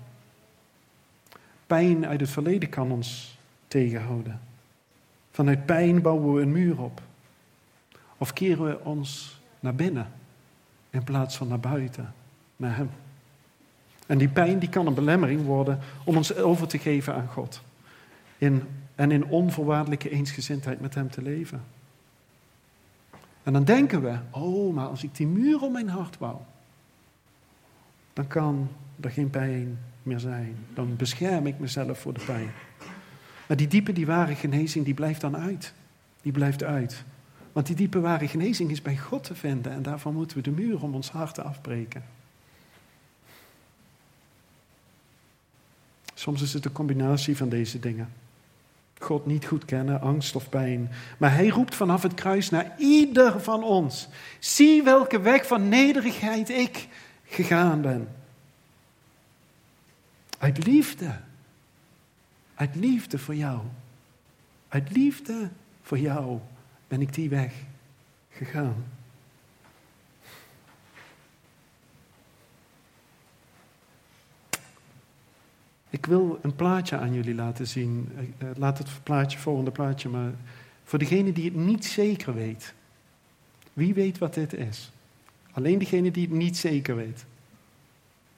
Pijn 1.67 2.05
uit 2.05 2.19
het 2.19 2.29
verleden 2.29 2.69
kan 2.69 2.91
ons 2.91 3.37
tegenhouden. 3.67 4.39
Vanuit 5.35 5.65
pijn 5.65 6.01
bouwen 6.01 6.33
we 6.33 6.41
een 6.41 6.51
muur 6.51 6.81
op. 6.81 7.01
Of 8.17 8.33
keren 8.33 8.65
we 8.65 8.79
ons 8.83 9.39
naar 9.59 9.75
binnen 9.75 10.11
in 10.89 11.03
plaats 11.03 11.37
van 11.37 11.47
naar 11.47 11.59
buiten, 11.59 12.13
naar 12.55 12.75
Hem. 12.75 12.89
En 14.07 14.17
die 14.17 14.27
pijn 14.27 14.59
die 14.59 14.69
kan 14.69 14.87
een 14.87 14.93
belemmering 14.93 15.45
worden 15.45 15.79
om 16.03 16.17
ons 16.17 16.35
over 16.35 16.67
te 16.67 16.77
geven 16.77 17.13
aan 17.13 17.27
God. 17.27 17.61
In, 18.37 18.63
en 18.95 19.11
in 19.11 19.25
onvoorwaardelijke 19.25 20.09
eensgezindheid 20.09 20.81
met 20.81 20.95
Hem 20.95 21.09
te 21.09 21.21
leven. 21.21 21.63
En 23.43 23.53
dan 23.53 23.63
denken 23.63 24.01
we, 24.01 24.17
oh, 24.29 24.73
maar 24.73 24.87
als 24.87 25.03
ik 25.03 25.15
die 25.15 25.27
muur 25.27 25.61
om 25.61 25.71
mijn 25.71 25.89
hart 25.89 26.17
bouw, 26.17 26.45
dan 28.13 28.27
kan 28.27 28.69
er 29.01 29.11
geen 29.11 29.29
pijn 29.29 29.79
meer 30.03 30.19
zijn. 30.19 30.55
Dan 30.73 30.95
bescherm 30.95 31.47
ik 31.47 31.59
mezelf 31.59 31.99
voor 31.99 32.13
de 32.13 32.23
pijn. 32.25 32.51
Maar 33.47 33.57
die 33.57 33.67
diepe, 33.67 33.93
die 33.93 34.05
ware 34.05 34.35
genezing, 34.35 34.85
die 34.85 34.93
blijft 34.93 35.21
dan 35.21 35.37
uit. 35.37 35.73
Die 36.21 36.31
blijft 36.31 36.63
uit. 36.63 37.03
Want 37.51 37.67
die 37.67 37.75
diepe, 37.75 37.99
ware 37.99 38.27
genezing 38.27 38.71
is 38.71 38.81
bij 38.81 38.97
God 38.97 39.23
te 39.23 39.35
vinden. 39.35 39.71
En 39.71 39.81
daarvan 39.81 40.13
moeten 40.13 40.37
we 40.37 40.43
de 40.43 40.51
muur 40.51 40.83
om 40.83 40.95
ons 40.95 41.09
hart 41.09 41.39
afbreken. 41.39 42.03
Soms 46.13 46.41
is 46.41 46.53
het 46.53 46.65
een 46.65 46.71
combinatie 46.71 47.37
van 47.37 47.49
deze 47.49 47.79
dingen. 47.79 48.09
God 48.99 49.25
niet 49.25 49.45
goed 49.45 49.65
kennen, 49.65 50.01
angst 50.01 50.35
of 50.35 50.49
pijn. 50.49 50.91
Maar 51.17 51.33
hij 51.33 51.47
roept 51.47 51.75
vanaf 51.75 52.01
het 52.01 52.13
kruis 52.13 52.49
naar 52.49 52.75
ieder 52.77 53.41
van 53.41 53.63
ons. 53.63 54.07
Zie 54.39 54.83
welke 54.83 55.21
weg 55.21 55.47
van 55.47 55.69
nederigheid 55.69 56.49
ik 56.49 56.87
gegaan 57.23 57.81
ben. 57.81 58.07
Uit 60.37 60.65
liefde. 60.65 61.15
Uit 62.55 62.75
liefde 62.75 63.19
voor 63.19 63.35
jou. 63.35 63.61
Uit 64.67 64.91
liefde 64.91 65.49
voor 65.81 65.99
jou 65.99 66.39
ben 66.87 67.01
ik 67.01 67.13
die 67.13 67.29
weg 67.29 67.53
gegaan. 68.29 68.85
Ik 75.89 76.05
wil 76.05 76.39
een 76.41 76.55
plaatje 76.55 76.97
aan 76.97 77.13
jullie 77.13 77.35
laten 77.35 77.67
zien. 77.67 78.09
Eh, 78.15 78.49
eh, 78.49 78.57
laat 78.57 78.77
het 78.77 78.89
plaatje, 79.03 79.37
volgende 79.37 79.71
plaatje, 79.71 80.09
maar 80.09 80.31
voor 80.83 80.99
degene 80.99 81.31
die 81.31 81.45
het 81.45 81.55
niet 81.55 81.85
zeker 81.85 82.33
weet. 82.33 82.73
Wie 83.73 83.93
weet 83.93 84.17
wat 84.17 84.33
dit 84.33 84.53
is? 84.53 84.91
Alleen 85.51 85.79
degene 85.79 86.11
die 86.11 86.27
het 86.27 86.35
niet 86.35 86.57
zeker 86.57 86.95
weet. 86.95 87.25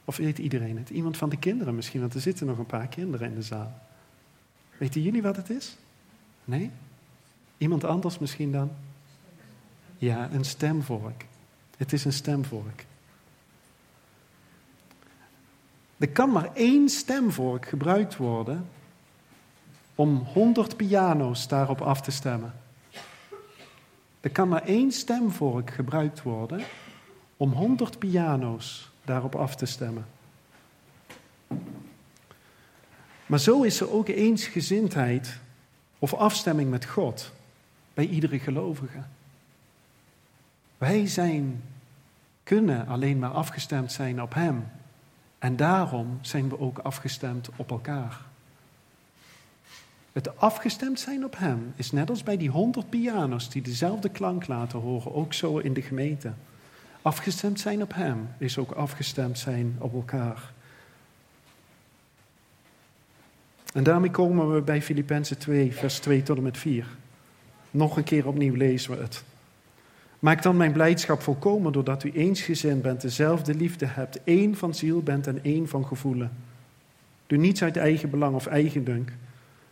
Of 0.06 0.18
weet 0.18 0.38
iedereen 0.38 0.78
het? 0.78 0.90
Iemand 0.90 1.18
van 1.18 1.30
de 1.30 1.38
kinderen 1.38 1.76
misschien, 1.76 2.00
want 2.00 2.14
er 2.14 2.22
zitten 2.22 2.48
nog 2.48 2.58
een 2.58 2.66
paar 2.66 2.88
kinderen 2.88 3.30
in 3.30 3.36
de 3.36 3.42
zaal. 3.42 3.87
Weten 4.78 5.02
jullie 5.02 5.22
wat 5.22 5.36
het 5.36 5.50
is? 5.50 5.78
Nee? 6.46 6.72
Iemand 7.58 7.84
anders 7.84 8.20
misschien 8.20 8.52
dan? 8.52 8.72
Ja, 9.98 10.32
een 10.32 10.46
stemvork. 10.46 11.26
Het 11.78 11.94
is 11.94 12.06
een 12.06 12.14
stemvork. 12.14 12.86
Er 15.98 16.10
kan 16.10 16.32
maar 16.32 16.50
één 16.54 16.90
stemvork 16.90 17.68
gebruikt 17.68 18.18
worden 18.18 18.68
om 19.96 20.16
100 20.18 20.76
piano's 20.76 21.48
daarop 21.48 21.82
af 21.82 22.02
te 22.02 22.12
stemmen. 22.12 22.54
Er 24.20 24.30
kan 24.30 24.48
maar 24.48 24.64
één 24.64 24.92
stemvork 24.92 25.72
gebruikt 25.72 26.22
worden 26.22 26.62
om 27.38 27.52
100 27.52 28.00
piano's 28.00 28.92
daarop 29.06 29.36
af 29.36 29.56
te 29.56 29.66
stemmen. 29.66 30.06
Maar 33.28 33.40
zo 33.40 33.62
is 33.62 33.80
er 33.80 33.92
ook 33.92 34.08
eensgezindheid 34.08 35.40
of 36.00 36.14
afstemming 36.14 36.70
met 36.70 36.86
God 36.86 37.32
bij 37.94 38.08
iedere 38.08 38.40
gelovige. 38.40 39.00
Wij 40.78 41.08
zijn, 41.08 41.64
kunnen 42.44 42.88
alleen 42.88 43.20
maar 43.20 43.30
afgestemd 43.30 43.92
zijn 43.92 44.22
op 44.22 44.34
Hem. 44.34 44.66
En 45.40 45.56
daarom 45.56 46.18
zijn 46.22 46.50
we 46.50 46.60
ook 46.60 46.78
afgestemd 46.78 47.50
op 47.56 47.72
elkaar. 47.72 48.22
Het 50.12 50.38
afgestemd 50.38 51.00
zijn 51.00 51.26
op 51.26 51.38
Hem 51.38 51.74
is 51.76 51.92
net 51.92 52.10
als 52.10 52.24
bij 52.24 52.38
die 52.38 52.50
honderd 52.50 52.90
piano's 52.90 53.50
die 53.50 53.62
dezelfde 53.62 54.10
klank 54.10 54.48
laten 54.48 54.80
horen, 54.80 55.14
ook 55.14 55.34
zo 55.34 55.58
in 55.58 55.74
de 55.74 55.82
gemeente. 55.82 56.34
Afgestemd 57.02 57.60
zijn 57.60 57.82
op 57.82 57.94
Hem 57.94 58.30
is 58.38 58.58
ook 58.58 58.72
afgestemd 58.72 59.40
zijn 59.40 59.76
op 59.80 59.94
elkaar. 59.94 60.52
En 63.78 63.84
daarmee 63.84 64.12
komen 64.12 64.54
we 64.54 64.62
bij 64.62 64.82
Filippenzen 64.82 65.38
2, 65.38 65.74
vers 65.74 66.00
2 66.00 66.24
tot 66.24 66.38
en 66.38 66.44
met 66.44 66.58
4. 66.58 66.88
Nog 67.72 67.98
een 67.98 68.04
keer 68.04 68.28
opnieuw 68.28 68.56
lezen 68.56 68.92
we 68.92 69.02
het. 69.02 69.24
Maak 70.20 70.42
dan 70.42 70.58
mijn 70.58 70.72
blijdschap 70.72 71.22
volkomen 71.22 71.72
doordat 71.72 72.04
u 72.04 72.12
eensgezind 72.12 72.82
bent, 72.82 73.02
dezelfde 73.02 73.56
liefde 73.56 73.86
hebt, 73.86 74.24
één 74.24 74.56
van 74.56 74.74
ziel 74.74 75.02
bent 75.02 75.28
en 75.28 75.44
één 75.44 75.68
van 75.68 75.86
gevoelen. 75.86 76.32
Doe 77.28 77.38
niets 77.38 77.64
uit 77.64 77.78
eigen 77.78 78.10
belang 78.10 78.36
of 78.36 78.46
eigendunk, 78.46 79.12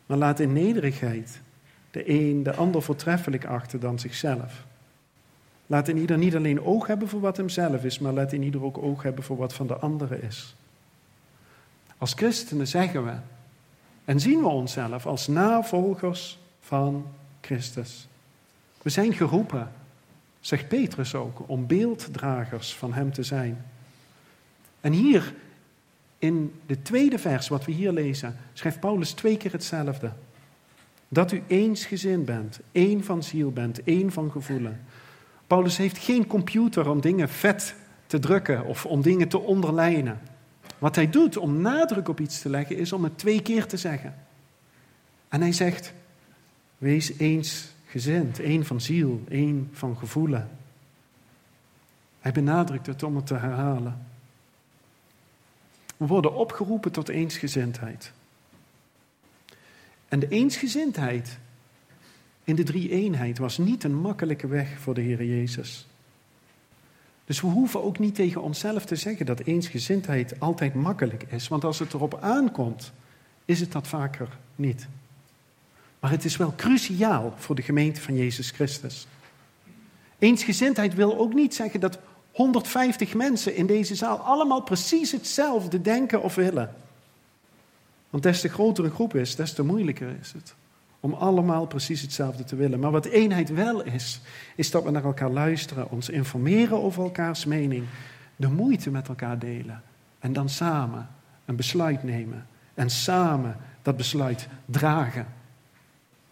maar 0.06 0.18
laat 0.18 0.39
in 0.39 0.54
nederigheid 0.54 1.41
de 1.91 2.10
een 2.10 2.44
de 2.44 2.56
ander 2.56 2.82
voortreffelijk 2.82 3.46
achter 3.46 3.80
dan 3.80 4.00
zichzelf. 4.00 4.65
Laat 5.68 5.88
in 5.88 5.98
ieder 5.98 6.18
niet 6.18 6.36
alleen 6.36 6.63
oog 6.63 6.88
hebben 6.88 7.08
voor 7.08 7.20
wat 7.20 7.38
hemzelf 7.38 7.84
is, 7.84 8.00
maar 8.00 8.13
laat 8.13 8.34
in 8.34 8.44
ieder 8.44 8.63
ook 8.63 8.78
oog 8.78 9.04
hebben 9.04 9.24
voor 9.24 9.38
wat 9.38 9.54
van 9.54 9.68
de 9.68 9.76
andere 9.76 10.22
is. 10.22 10.56
Als 11.98 12.13
christenen 12.13 12.68
zeggen 12.68 13.06
we 13.06 13.13
en 14.06 14.20
zien 14.20 14.39
we 14.39 14.48
onszelf 14.48 15.06
als 15.06 15.28
navolgers 15.28 16.39
van 16.60 17.06
Christus. 17.41 18.08
We 18.82 18.89
zijn 18.89 19.13
geroepen, 19.13 19.72
zegt 20.39 20.68
Petrus 20.68 21.15
ook, 21.15 21.44
om 21.46 21.68
beelddragers 21.68 22.76
van 22.76 22.94
Hem 22.94 23.13
te 23.13 23.24
zijn. 23.24 23.65
En 24.82 24.91
hier 24.91 25.34
in 26.20 26.54
de 26.65 26.82
tweede 26.82 27.20
vers, 27.20 27.48
wat 27.48 27.65
we 27.65 27.72
hier 27.72 27.91
lezen, 27.91 28.36
schrijft 28.54 28.80
Paulus 28.80 29.12
twee 29.12 29.38
keer 29.38 29.52
hetzelfde. 29.52 30.12
Dat 31.08 31.32
u 31.32 31.44
eensgezind 31.48 32.26
bent, 32.26 32.60
één 32.72 33.04
van 33.04 33.24
ziel 33.24 33.52
bent, 33.52 33.84
één 33.84 34.12
van 34.12 34.32
gevoelen. 34.32 34.86
Paulus 35.48 35.78
heeft 35.78 35.98
geen 35.98 36.28
computer 36.28 36.89
om 36.89 37.02
dingen 37.02 37.30
vet 37.30 37.76
te 38.08 38.20
drukken 38.20 38.65
of 38.65 38.86
om 38.86 39.02
dingen 39.02 39.28
te 39.28 39.39
onderlijnen. 39.39 40.20
Wat 40.80 40.96
hij 40.96 41.10
doet 41.10 41.38
om 41.38 41.62
nadruk 41.62 42.08
op 42.08 42.20
iets 42.20 42.42
te 42.42 42.50
leggen, 42.50 42.78
is 42.78 42.92
om 42.92 43.04
het 43.04 43.18
twee 43.18 43.42
keer 43.42 43.66
te 43.66 43.78
zeggen. 43.78 44.16
En 45.28 45.42
hij 45.42 45.52
zegt: 45.52 45.94
Wees 46.78 47.18
eens 47.18 47.68
gezind, 47.86 48.40
één 48.40 48.66
van 48.66 48.82
ziel, 48.82 49.24
één 49.30 49.70
van 49.72 49.98
gevoelen. 49.98 50.50
Hij 52.20 52.32
benadrukt 52.32 52.86
het 52.86 53.04
om 53.04 53.16
het 53.16 53.28
te 53.28 53.36
herhalen. 53.36 54.06
We 55.98 56.08
worden 56.08 56.36
opgeroepen 56.36 56.92
tot 56.92 57.10
eensgezindheid. 57.10 58.12
En 60.08 60.20
de 60.20 60.28
eensgezindheid 60.28 61.38
in 62.44 62.56
de 62.56 62.64
drie-eenheid 62.64 63.38
was 63.38 63.58
niet 63.58 63.84
een 63.84 63.96
makkelijke 63.96 64.48
weg 64.48 64.80
voor 64.80 64.94
de 64.94 65.02
Heer 65.02 65.24
Jezus. 65.24 65.88
Dus 67.26 67.42
we 67.42 67.48
hoeven 67.48 67.84
ook 67.84 68.00
niet 68.00 68.16
tegen 68.16 68.42
onszelf 68.42 68.86
te 68.86 68.96
zeggen 68.96 69.26
dat 69.26 69.40
eensgezindheid 69.40 70.40
altijd 70.40 70.74
makkelijk 70.74 71.26
is, 71.30 71.48
want 71.48 71.64
als 71.64 71.80
het 71.80 71.94
erop 71.94 72.18
aankomt, 72.22 72.92
is 73.46 73.60
het 73.60 73.72
dat 73.72 73.88
vaker 73.88 74.28
niet. 74.56 74.88
Maar 76.00 76.12
het 76.12 76.26
is 76.26 76.38
wel 76.38 76.54
cruciaal 76.56 77.34
voor 77.38 77.56
de 77.56 77.62
gemeente 77.62 78.02
van 78.02 78.16
Jezus 78.16 78.52
Christus. 78.52 79.08
Eensgezindheid 80.20 80.94
wil 80.94 81.18
ook 81.18 81.34
niet 81.34 81.56
zeggen 81.56 81.80
dat 81.80 82.00
150 82.32 83.14
mensen 83.14 83.56
in 83.56 83.66
deze 83.66 83.96
zaal 83.96 84.18
allemaal 84.18 84.62
precies 84.62 85.12
hetzelfde 85.12 85.82
denken 85.82 86.22
of 86.22 86.36
willen. 86.36 86.76
Want 88.10 88.24
des 88.24 88.42
te 88.42 88.50
groter 88.50 88.86
een 88.86 88.92
groep 88.92 89.16
is, 89.16 89.36
des 89.36 89.54
te 89.54 89.64
moeilijker 89.64 90.16
is 90.22 90.32
het 90.32 90.56
om 91.06 91.13
allemaal 91.13 91.65
precies 91.65 92.02
hetzelfde 92.02 92.44
te 92.44 92.56
willen. 92.56 92.80
Maar 92.80 92.91
wat 92.91 93.06
eenheid 93.06 93.50
wel 93.50 93.84
is, 93.84 94.22
is 94.56 94.72
dat 94.72 94.84
we 94.84 94.91
naar 94.91 95.04
elkaar 95.04 95.30
luisteren, 95.30 95.91
ons 95.91 96.10
informeren 96.10 96.84
over 96.84 97.04
elkaars 97.04 97.46
mening, 97.46 97.86
de 98.36 98.50
moeite 98.50 98.91
met 98.91 99.08
elkaar 99.08 99.39
delen 99.39 99.82
en 100.20 100.34
dan 100.34 100.50
samen 100.50 101.08
een 101.46 101.56
besluit 101.56 102.04
nemen 102.04 102.48
en 102.74 102.89
samen 102.89 103.58
dat 103.82 103.98
besluit 103.98 104.48
dragen 104.65 105.28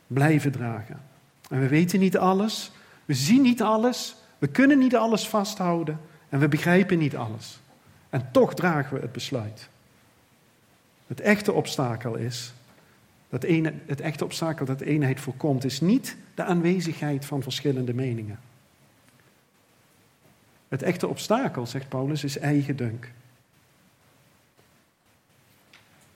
blijven 0.08 0.52
dragen. 0.52 1.02
En 1.50 1.60
we 1.60 1.68
weten 1.68 2.00
niet 2.00 2.18
alles, 2.18 2.72
we 3.06 3.14
zien 3.14 3.42
niet 3.42 3.62
alles, 3.62 4.16
we 4.38 4.48
kunnen 4.48 4.78
niet 4.78 4.96
alles 4.96 5.28
vasthouden 5.28 6.00
en 6.30 6.40
we 6.40 6.48
begrijpen 6.48 6.98
niet 6.98 7.16
alles. 7.16 7.60
En 8.10 8.30
toch 8.32 8.54
dragen 8.54 8.96
we 8.96 9.02
het 9.02 9.12
besluit. 9.12 9.70
Het 11.08 11.22
echte 11.22 11.52
obstakel 11.52 12.16
is, 12.16 12.54
dat 13.34 13.44
ene, 13.44 13.74
het 13.86 14.02
echte 14.02 14.24
obstakel 14.24 14.66
dat 14.66 14.82
eenheid 14.82 15.20
voorkomt, 15.20 15.64
is 15.64 15.82
niet 15.82 16.18
de 16.36 16.44
aanwezigheid 16.44 17.26
van 17.26 17.42
verschillende 17.42 17.94
meningen. 17.94 18.40
Het 20.68 20.84
echte 20.84 21.08
obstakel, 21.08 21.66
zegt 21.66 21.90
Paulus, 21.90 22.24
is 22.24 22.38
eigendunk. 22.38 23.12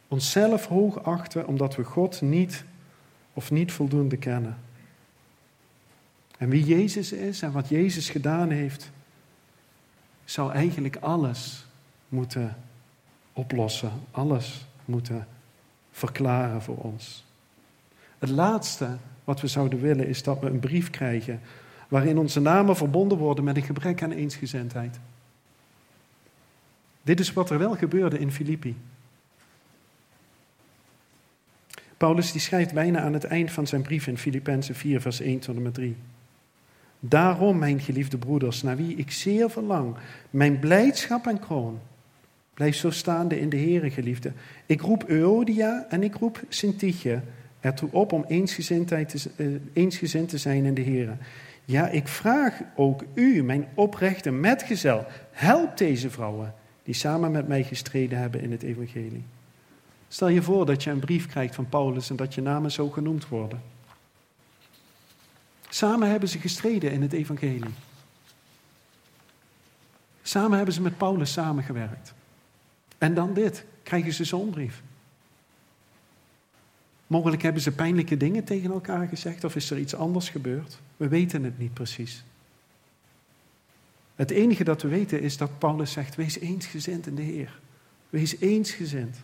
Onszelf 0.07 0.65
hoog 0.65 1.03
achten 1.03 1.47
omdat 1.47 1.75
we 1.75 1.83
God 1.83 2.21
niet 2.21 2.63
of 3.33 3.51
niet 3.51 3.71
voldoende 3.71 4.17
kennen. 4.17 4.57
En 6.37 6.49
wie 6.49 6.65
Jezus 6.65 7.11
is 7.11 7.41
en 7.41 7.51
wat 7.51 7.69
Jezus 7.69 8.09
gedaan 8.09 8.49
heeft, 8.49 8.91
zou 10.25 10.51
eigenlijk 10.51 10.95
alles 10.95 11.65
moeten 12.09 12.57
oplossen, 13.33 13.91
alles 14.11 14.65
moeten 14.85 15.27
verklaren 15.97 16.61
voor 16.61 16.77
ons. 16.77 17.25
Het 18.19 18.29
laatste 18.29 18.97
wat 19.23 19.41
we 19.41 19.47
zouden 19.47 19.81
willen 19.81 20.07
is 20.07 20.23
dat 20.23 20.39
we 20.39 20.49
een 20.49 20.59
brief 20.59 20.89
krijgen 20.89 21.39
waarin 21.87 22.17
onze 22.17 22.39
namen 22.39 22.75
verbonden 22.75 23.17
worden 23.17 23.43
met 23.43 23.55
een 23.55 23.63
gebrek 23.63 24.03
aan 24.03 24.11
eensgezindheid. 24.11 24.99
Dit 27.01 27.19
is 27.19 27.33
wat 27.33 27.49
er 27.49 27.57
wel 27.57 27.75
gebeurde 27.75 28.19
in 28.19 28.31
Filippi. 28.31 28.75
Paulus 31.97 32.31
die 32.31 32.41
schrijft 32.41 32.73
bijna 32.73 33.01
aan 33.01 33.13
het 33.13 33.23
eind 33.23 33.51
van 33.51 33.67
zijn 33.67 33.81
brief 33.81 34.07
in 34.07 34.17
Filippenzen 34.17 34.75
4, 34.75 35.01
vers 35.01 35.19
1 35.19 35.39
tot 35.39 35.55
en 35.55 35.61
met 35.61 35.73
3. 35.73 35.95
Daarom, 36.99 37.57
mijn 37.57 37.79
geliefde 37.79 38.17
broeders, 38.17 38.61
naar 38.61 38.75
wie 38.75 38.95
ik 38.95 39.11
zeer 39.11 39.49
verlang, 39.49 39.95
mijn 40.29 40.59
blijdschap 40.59 41.27
en 41.27 41.39
kroon, 41.39 41.79
blijf 42.57 42.75
zo 42.75 42.89
staande 42.89 43.39
in 43.39 43.49
de 43.49 43.57
Heere, 43.57 43.89
geliefde. 43.89 44.31
Ik 44.65 44.81
roep 44.81 45.03
Euodia 45.03 45.85
en 45.89 46.03
ik 46.03 46.15
roep 46.15 46.41
Sintiche 46.49 47.21
ertoe 47.59 47.89
op 47.91 48.11
om 48.11 48.25
eensgezindheid 48.27 49.09
te, 49.09 49.29
uh, 49.35 49.59
eensgezind 49.73 50.29
te 50.29 50.37
zijn 50.37 50.65
in 50.65 50.73
de 50.73 50.81
Heere. 50.81 51.17
Ja, 51.65 51.87
ik 51.87 52.07
vraag 52.07 52.61
ook 52.75 53.03
u, 53.13 53.43
mijn 53.43 53.67
oprechte 53.73 54.31
metgezel, 54.31 55.05
help 55.31 55.77
deze 55.77 56.09
vrouwen 56.09 56.53
die 56.83 56.93
samen 56.93 57.31
met 57.31 57.47
mij 57.47 57.63
gestreden 57.63 58.19
hebben 58.19 58.41
in 58.41 58.51
het 58.51 58.63
evangelie. 58.63 59.23
Stel 60.07 60.27
je 60.27 60.41
voor 60.41 60.65
dat 60.65 60.83
je 60.83 60.89
een 60.89 60.99
brief 60.99 61.27
krijgt 61.27 61.55
van 61.55 61.69
Paulus 61.69 62.09
en 62.09 62.15
dat 62.15 62.33
je 62.33 62.41
namen 62.41 62.71
zo 62.71 62.89
genoemd 62.89 63.27
worden. 63.27 63.61
Samen 65.69 66.09
hebben 66.09 66.29
ze 66.29 66.39
gestreden 66.39 66.91
in 66.91 67.01
het 67.01 67.13
evangelie. 67.13 67.73
Samen 70.21 70.57
hebben 70.57 70.73
ze 70.73 70.81
met 70.81 70.97
Paulus 70.97 71.31
samengewerkt. 71.31 72.15
En 72.97 73.13
dan 73.13 73.33
dit, 73.33 73.65
krijgen 73.83 74.13
ze 74.13 74.23
zo'n 74.23 74.49
brief. 74.49 74.81
Mogelijk 77.07 77.41
hebben 77.41 77.61
ze 77.61 77.71
pijnlijke 77.71 78.17
dingen 78.17 78.43
tegen 78.43 78.71
elkaar 78.71 79.07
gezegd 79.07 79.43
of 79.43 79.55
is 79.55 79.71
er 79.71 79.77
iets 79.77 79.95
anders 79.95 80.29
gebeurd. 80.29 80.79
We 80.97 81.07
weten 81.07 81.43
het 81.43 81.57
niet 81.57 81.73
precies. 81.73 82.23
Het 84.15 84.31
enige 84.31 84.63
dat 84.63 84.81
we 84.81 84.87
weten 84.87 85.21
is 85.21 85.37
dat 85.37 85.59
Paulus 85.59 85.91
zegt: 85.91 86.15
wees 86.15 86.39
eensgezind 86.39 87.07
in 87.07 87.15
de 87.15 87.21
Heer. 87.21 87.59
Wees 88.09 88.39
eensgezind. 88.39 89.17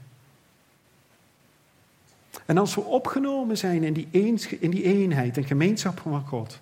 En 2.45 2.57
als 2.57 2.75
we 2.75 2.81
opgenomen 2.81 3.57
zijn 3.57 3.83
in 3.83 3.93
die, 3.93 4.07
eens, 4.11 4.47
in 4.47 4.71
die 4.71 4.83
eenheid 4.83 5.37
en 5.37 5.43
gemeenschap 5.43 5.99
van 5.99 6.27
God, 6.27 6.59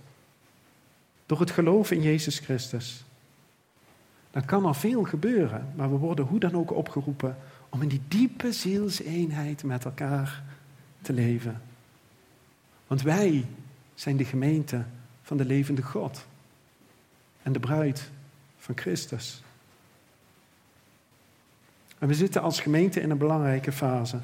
door 1.26 1.39
het 1.39 1.52
geloof 1.52 1.91
in 1.91 2.02
Jezus 2.02 2.39
Christus, 2.39 3.04
dan 4.31 4.45
kan 4.45 4.65
er 4.65 4.75
veel 4.75 5.03
gebeuren, 5.03 5.73
maar 5.75 5.91
we 5.91 5.97
worden 5.97 6.25
hoe 6.25 6.39
dan 6.39 6.55
ook 6.55 6.71
opgeroepen 6.71 7.37
om 7.69 7.81
in 7.81 7.87
die 7.87 8.01
diepe 8.07 8.51
zielseenheid 8.51 9.63
met 9.63 9.85
elkaar 9.85 10.43
te 11.01 11.13
leven. 11.13 11.61
Want 12.87 13.01
wij 13.01 13.45
zijn 13.93 14.17
de 14.17 14.25
gemeente 14.25 14.83
van 15.21 15.37
de 15.37 15.45
levende 15.45 15.81
God 15.81 16.25
en 17.43 17.51
de 17.51 17.59
bruid 17.59 18.09
van 18.57 18.77
Christus. 18.77 19.43
En 21.99 22.07
we 22.07 22.13
zitten 22.13 22.41
als 22.41 22.59
gemeente 22.59 23.01
in 23.01 23.09
een 23.09 23.17
belangrijke 23.17 23.71
fase. 23.71 24.19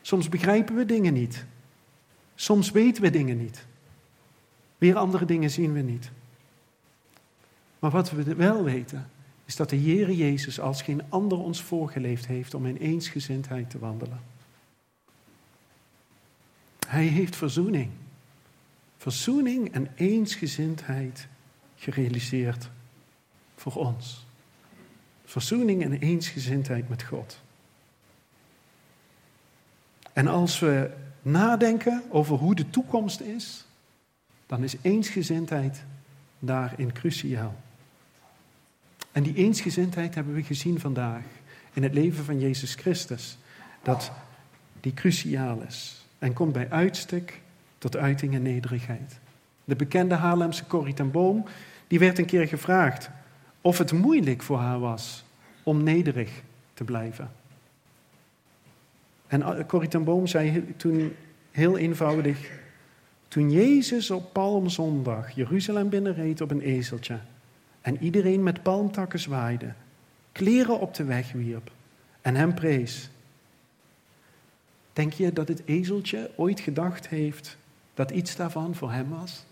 Soms 0.00 0.28
begrijpen 0.28 0.76
we 0.76 0.86
dingen 0.86 1.12
niet. 1.12 1.44
Soms 2.34 2.70
weten 2.70 3.02
we 3.02 3.10
dingen 3.10 3.38
niet. 3.38 3.64
Weer 4.78 4.96
andere 4.96 5.24
dingen 5.24 5.50
zien 5.50 5.72
we 5.72 5.80
niet. 5.80 6.10
Maar 7.78 7.90
wat 7.90 8.10
we 8.10 8.34
wel 8.34 8.64
weten, 8.64 9.10
is 9.44 9.56
dat 9.56 9.70
de 9.70 9.76
Heer 9.76 10.12
Jezus 10.12 10.60
als 10.60 10.82
geen 10.82 11.02
ander 11.08 11.38
ons 11.38 11.62
voorgeleefd 11.62 12.26
heeft 12.26 12.54
om 12.54 12.66
in 12.66 12.76
eensgezindheid 12.76 13.70
te 13.70 13.78
wandelen. 13.78 14.20
Hij 16.86 17.06
heeft 17.06 17.36
verzoening. 17.36 17.90
Verzoening 18.96 19.72
en 19.72 19.88
eensgezindheid 19.94 21.26
gerealiseerd 21.76 22.70
voor 23.56 23.74
ons. 23.74 24.26
Verzoening 25.24 25.82
en 25.82 25.92
eensgezindheid 25.92 26.88
met 26.88 27.02
God. 27.02 27.40
En 30.12 30.26
als 30.26 30.58
we 30.58 30.90
nadenken 31.22 32.02
over 32.08 32.36
hoe 32.36 32.54
de 32.54 32.70
toekomst 32.70 33.20
is, 33.20 33.64
dan 34.46 34.62
is 34.62 34.76
eensgezindheid 34.82 35.84
daarin 36.38 36.92
cruciaal. 36.92 37.56
En 39.12 39.22
die 39.22 39.34
eensgezindheid 39.34 40.14
hebben 40.14 40.34
we 40.34 40.42
gezien 40.42 40.80
vandaag 40.80 41.22
in 41.72 41.82
het 41.82 41.94
leven 41.94 42.24
van 42.24 42.40
Jezus 42.40 42.74
Christus, 42.74 43.38
dat 43.82 44.12
die 44.80 44.94
cruciaal 44.94 45.62
is 45.66 46.06
en 46.18 46.32
komt 46.32 46.52
bij 46.52 46.70
uitstek 46.70 47.40
tot 47.78 47.96
uiting 47.96 48.34
en 48.34 48.42
nederigheid. 48.42 49.18
De 49.64 49.76
bekende 49.76 50.14
Haarlemse 50.14 50.66
Corrie 50.66 50.94
ten 50.94 51.10
Boom, 51.10 51.44
die 51.86 51.98
werd 51.98 52.18
een 52.18 52.26
keer 52.26 52.48
gevraagd 52.48 53.10
of 53.60 53.78
het 53.78 53.92
moeilijk 53.92 54.42
voor 54.42 54.58
haar 54.58 54.78
was 54.78 55.24
om 55.62 55.82
nederig 55.82 56.30
te 56.74 56.84
blijven. 56.84 57.30
En 59.26 59.66
Corrie 59.66 59.88
ten 59.88 60.04
Boom 60.04 60.26
zei 60.26 60.74
toen 60.76 61.12
heel 61.50 61.78
eenvoudig, 61.78 62.50
toen 63.28 63.50
Jezus 63.50 64.10
op 64.10 64.32
Palmzondag 64.32 65.30
Jeruzalem 65.30 65.88
binnenreed 65.88 66.40
op 66.40 66.50
een 66.50 66.60
ezeltje 66.60 67.18
en 67.82 68.02
iedereen 68.02 68.42
met 68.42 68.62
palmtakken 68.62 69.18
zwaaide, 69.18 69.72
kleren 70.32 70.80
op 70.80 70.94
de 70.94 71.04
weg 71.04 71.32
wierp 71.32 71.70
en 72.20 72.34
hem 72.34 72.54
prees. 72.54 73.10
Denk 74.92 75.12
je 75.12 75.32
dat 75.32 75.48
het 75.48 75.62
ezeltje 75.64 76.30
ooit 76.36 76.60
gedacht 76.60 77.08
heeft 77.08 77.56
dat 77.94 78.10
iets 78.10 78.36
daarvan 78.36 78.74
voor 78.74 78.92
hem 78.92 79.08
was? 79.08 79.44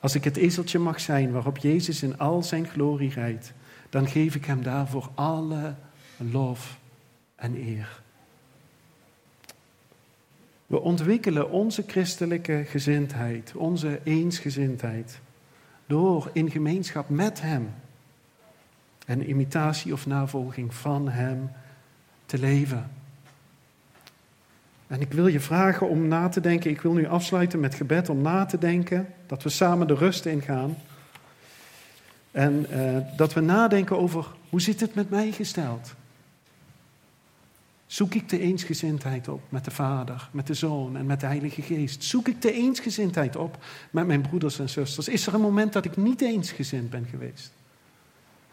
Als 0.00 0.14
ik 0.14 0.24
het 0.24 0.36
ezeltje 0.36 0.78
mag 0.78 1.00
zijn 1.00 1.32
waarop 1.32 1.58
Jezus 1.58 2.02
in 2.02 2.18
al 2.18 2.42
zijn 2.42 2.66
glorie 2.66 3.10
rijdt, 3.10 3.52
dan 3.90 4.08
geef 4.08 4.34
ik 4.34 4.44
hem 4.44 4.62
daarvoor 4.62 5.10
alle 5.14 5.74
lof 6.16 6.78
en 7.34 7.56
eer. 7.56 8.00
We 10.66 10.80
ontwikkelen 10.80 11.50
onze 11.50 11.84
christelijke 11.86 12.64
gezindheid, 12.66 13.52
onze 13.54 14.00
eensgezindheid, 14.04 15.20
door 15.90 16.30
in 16.32 16.50
gemeenschap 16.50 17.08
met 17.08 17.40
Hem 17.40 17.74
en 19.06 19.28
imitatie 19.28 19.92
of 19.92 20.06
navolging 20.06 20.74
van 20.74 21.08
Hem 21.08 21.50
te 22.26 22.38
leven. 22.38 22.90
En 24.86 25.00
ik 25.00 25.12
wil 25.12 25.26
je 25.26 25.40
vragen 25.40 25.88
om 25.88 26.08
na 26.08 26.28
te 26.28 26.40
denken, 26.40 26.70
ik 26.70 26.80
wil 26.80 26.92
nu 26.92 27.06
afsluiten 27.06 27.60
met 27.60 27.74
gebed 27.74 28.08
om 28.08 28.22
na 28.22 28.44
te 28.44 28.58
denken, 28.58 29.08
dat 29.26 29.42
we 29.42 29.48
samen 29.48 29.86
de 29.86 29.94
rust 29.94 30.26
ingaan. 30.26 30.76
En 32.30 32.66
uh, 32.70 32.96
dat 33.16 33.32
we 33.32 33.40
nadenken 33.40 33.98
over 33.98 34.26
hoe 34.48 34.60
zit 34.60 34.80
het 34.80 34.94
met 34.94 35.10
mij 35.10 35.32
gesteld? 35.32 35.94
Zoek 37.90 38.14
ik 38.14 38.28
de 38.28 38.38
eensgezindheid 38.38 39.28
op 39.28 39.42
met 39.48 39.64
de 39.64 39.70
Vader, 39.70 40.28
met 40.32 40.46
de 40.46 40.54
Zoon 40.54 40.96
en 40.96 41.06
met 41.06 41.20
de 41.20 41.26
Heilige 41.26 41.62
Geest? 41.62 42.04
Zoek 42.04 42.28
ik 42.28 42.42
de 42.42 42.52
eensgezindheid 42.52 43.36
op 43.36 43.64
met 43.90 44.06
mijn 44.06 44.20
broeders 44.20 44.58
en 44.58 44.68
zusters? 44.68 45.08
Is 45.08 45.26
er 45.26 45.34
een 45.34 45.40
moment 45.40 45.72
dat 45.72 45.84
ik 45.84 45.96
niet 45.96 46.20
eensgezind 46.20 46.90
ben 46.90 47.06
geweest? 47.06 47.52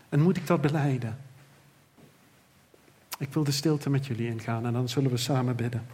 En 0.10 0.21
moet 0.21 0.38
ik 0.38 0.47
dat 0.47 0.62
beleiden? 0.62 1.17
Ik 3.19 3.34
wil 3.34 3.43
de 3.43 3.52
stilte 3.52 3.89
met 3.89 4.06
jullie 4.06 4.28
ingaan 4.28 4.65
en 4.65 4.73
dan 4.73 4.89
zullen 4.89 5.12
we 5.12 5.17
samen 5.17 5.56
bidden. 5.56 5.86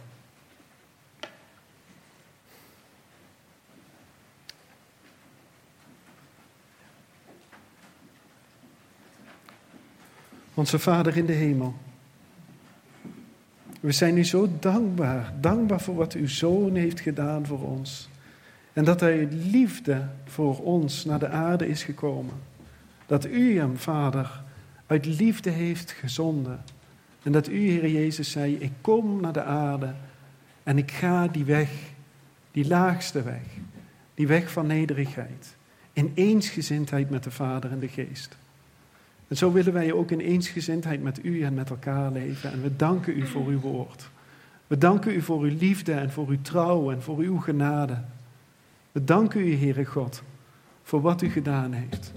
Onze 10.54 10.78
Vader 10.78 11.16
in 11.16 11.26
de 11.26 11.32
hemel. 11.32 11.83
We 13.84 13.92
zijn 13.92 14.16
u 14.16 14.24
zo 14.24 14.48
dankbaar. 14.60 15.32
Dankbaar 15.40 15.80
voor 15.80 15.94
wat 15.94 16.12
uw 16.12 16.28
zoon 16.28 16.74
heeft 16.74 17.00
gedaan 17.00 17.46
voor 17.46 17.60
ons. 17.60 18.08
En 18.72 18.84
dat 18.84 19.00
hij 19.00 19.28
liefde 19.30 20.08
voor 20.24 20.62
ons 20.62 21.04
naar 21.04 21.18
de 21.18 21.28
aarde 21.28 21.68
is 21.68 21.82
gekomen. 21.82 22.34
Dat 23.06 23.26
u 23.26 23.58
hem, 23.58 23.76
Vader, 23.76 24.42
uit 24.86 25.06
liefde 25.06 25.50
heeft 25.50 25.90
gezonden. 25.90 26.64
En 27.22 27.32
dat 27.32 27.48
u, 27.48 27.70
Heer 27.70 27.88
Jezus, 27.88 28.30
zei: 28.30 28.54
Ik 28.54 28.72
kom 28.80 29.20
naar 29.20 29.32
de 29.32 29.42
aarde 29.42 29.94
en 30.62 30.78
ik 30.78 30.90
ga 30.90 31.28
die 31.28 31.44
weg, 31.44 31.70
die 32.52 32.66
laagste 32.66 33.22
weg, 33.22 33.44
die 34.14 34.26
weg 34.26 34.50
van 34.50 34.66
nederigheid, 34.66 35.56
in 35.92 36.12
eensgezindheid 36.14 37.10
met 37.10 37.24
de 37.24 37.30
Vader 37.30 37.70
en 37.70 37.78
de 37.78 37.88
Geest. 37.88 38.36
En 39.28 39.36
zo 39.36 39.52
willen 39.52 39.72
wij 39.72 39.92
ook 39.92 40.10
in 40.10 40.20
eensgezindheid 40.20 41.02
met 41.02 41.24
u 41.24 41.42
en 41.42 41.54
met 41.54 41.70
elkaar 41.70 42.12
leven. 42.12 42.52
En 42.52 42.62
we 42.62 42.76
danken 42.76 43.18
u 43.18 43.26
voor 43.26 43.46
uw 43.46 43.60
woord. 43.60 44.10
We 44.66 44.78
danken 44.78 45.14
u 45.14 45.22
voor 45.22 45.40
uw 45.40 45.56
liefde 45.58 45.92
en 45.92 46.10
voor 46.10 46.28
uw 46.28 46.42
trouw 46.42 46.90
en 46.90 47.02
voor 47.02 47.18
uw 47.18 47.38
genade. 47.38 47.98
We 48.92 49.04
danken 49.04 49.40
u, 49.40 49.56
Heere 49.56 49.84
God, 49.84 50.22
voor 50.82 51.00
wat 51.00 51.22
u 51.22 51.30
gedaan 51.30 51.72
heeft. 51.72 52.12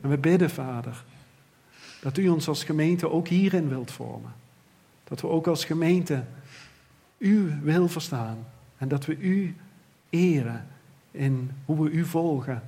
En 0.00 0.10
we 0.10 0.18
bidden, 0.18 0.50
Vader, 0.50 1.04
dat 2.00 2.16
u 2.16 2.28
ons 2.28 2.48
als 2.48 2.64
gemeente 2.64 3.10
ook 3.10 3.28
hierin 3.28 3.68
wilt 3.68 3.90
vormen. 3.90 4.32
Dat 5.04 5.20
we 5.20 5.28
ook 5.28 5.46
als 5.46 5.64
gemeente 5.64 6.24
uw 7.18 7.48
wil 7.62 7.88
verstaan 7.88 8.38
en 8.78 8.88
dat 8.88 9.06
we 9.06 9.16
u 9.16 9.56
eren 10.10 10.66
in 11.10 11.50
hoe 11.64 11.82
we 11.82 11.90
u 11.90 12.04
volgen 12.04 12.62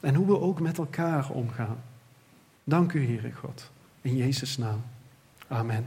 en 0.00 0.14
hoe 0.14 0.26
we 0.26 0.40
ook 0.40 0.60
met 0.60 0.78
elkaar 0.78 1.30
omgaan. 1.30 1.78
Dank 2.64 2.94
u, 2.94 3.06
Heere 3.06 3.30
God. 3.30 3.70
In 4.02 4.16
Jezus' 4.16 4.58
naam. 4.58 4.82
Amen. 5.48 5.86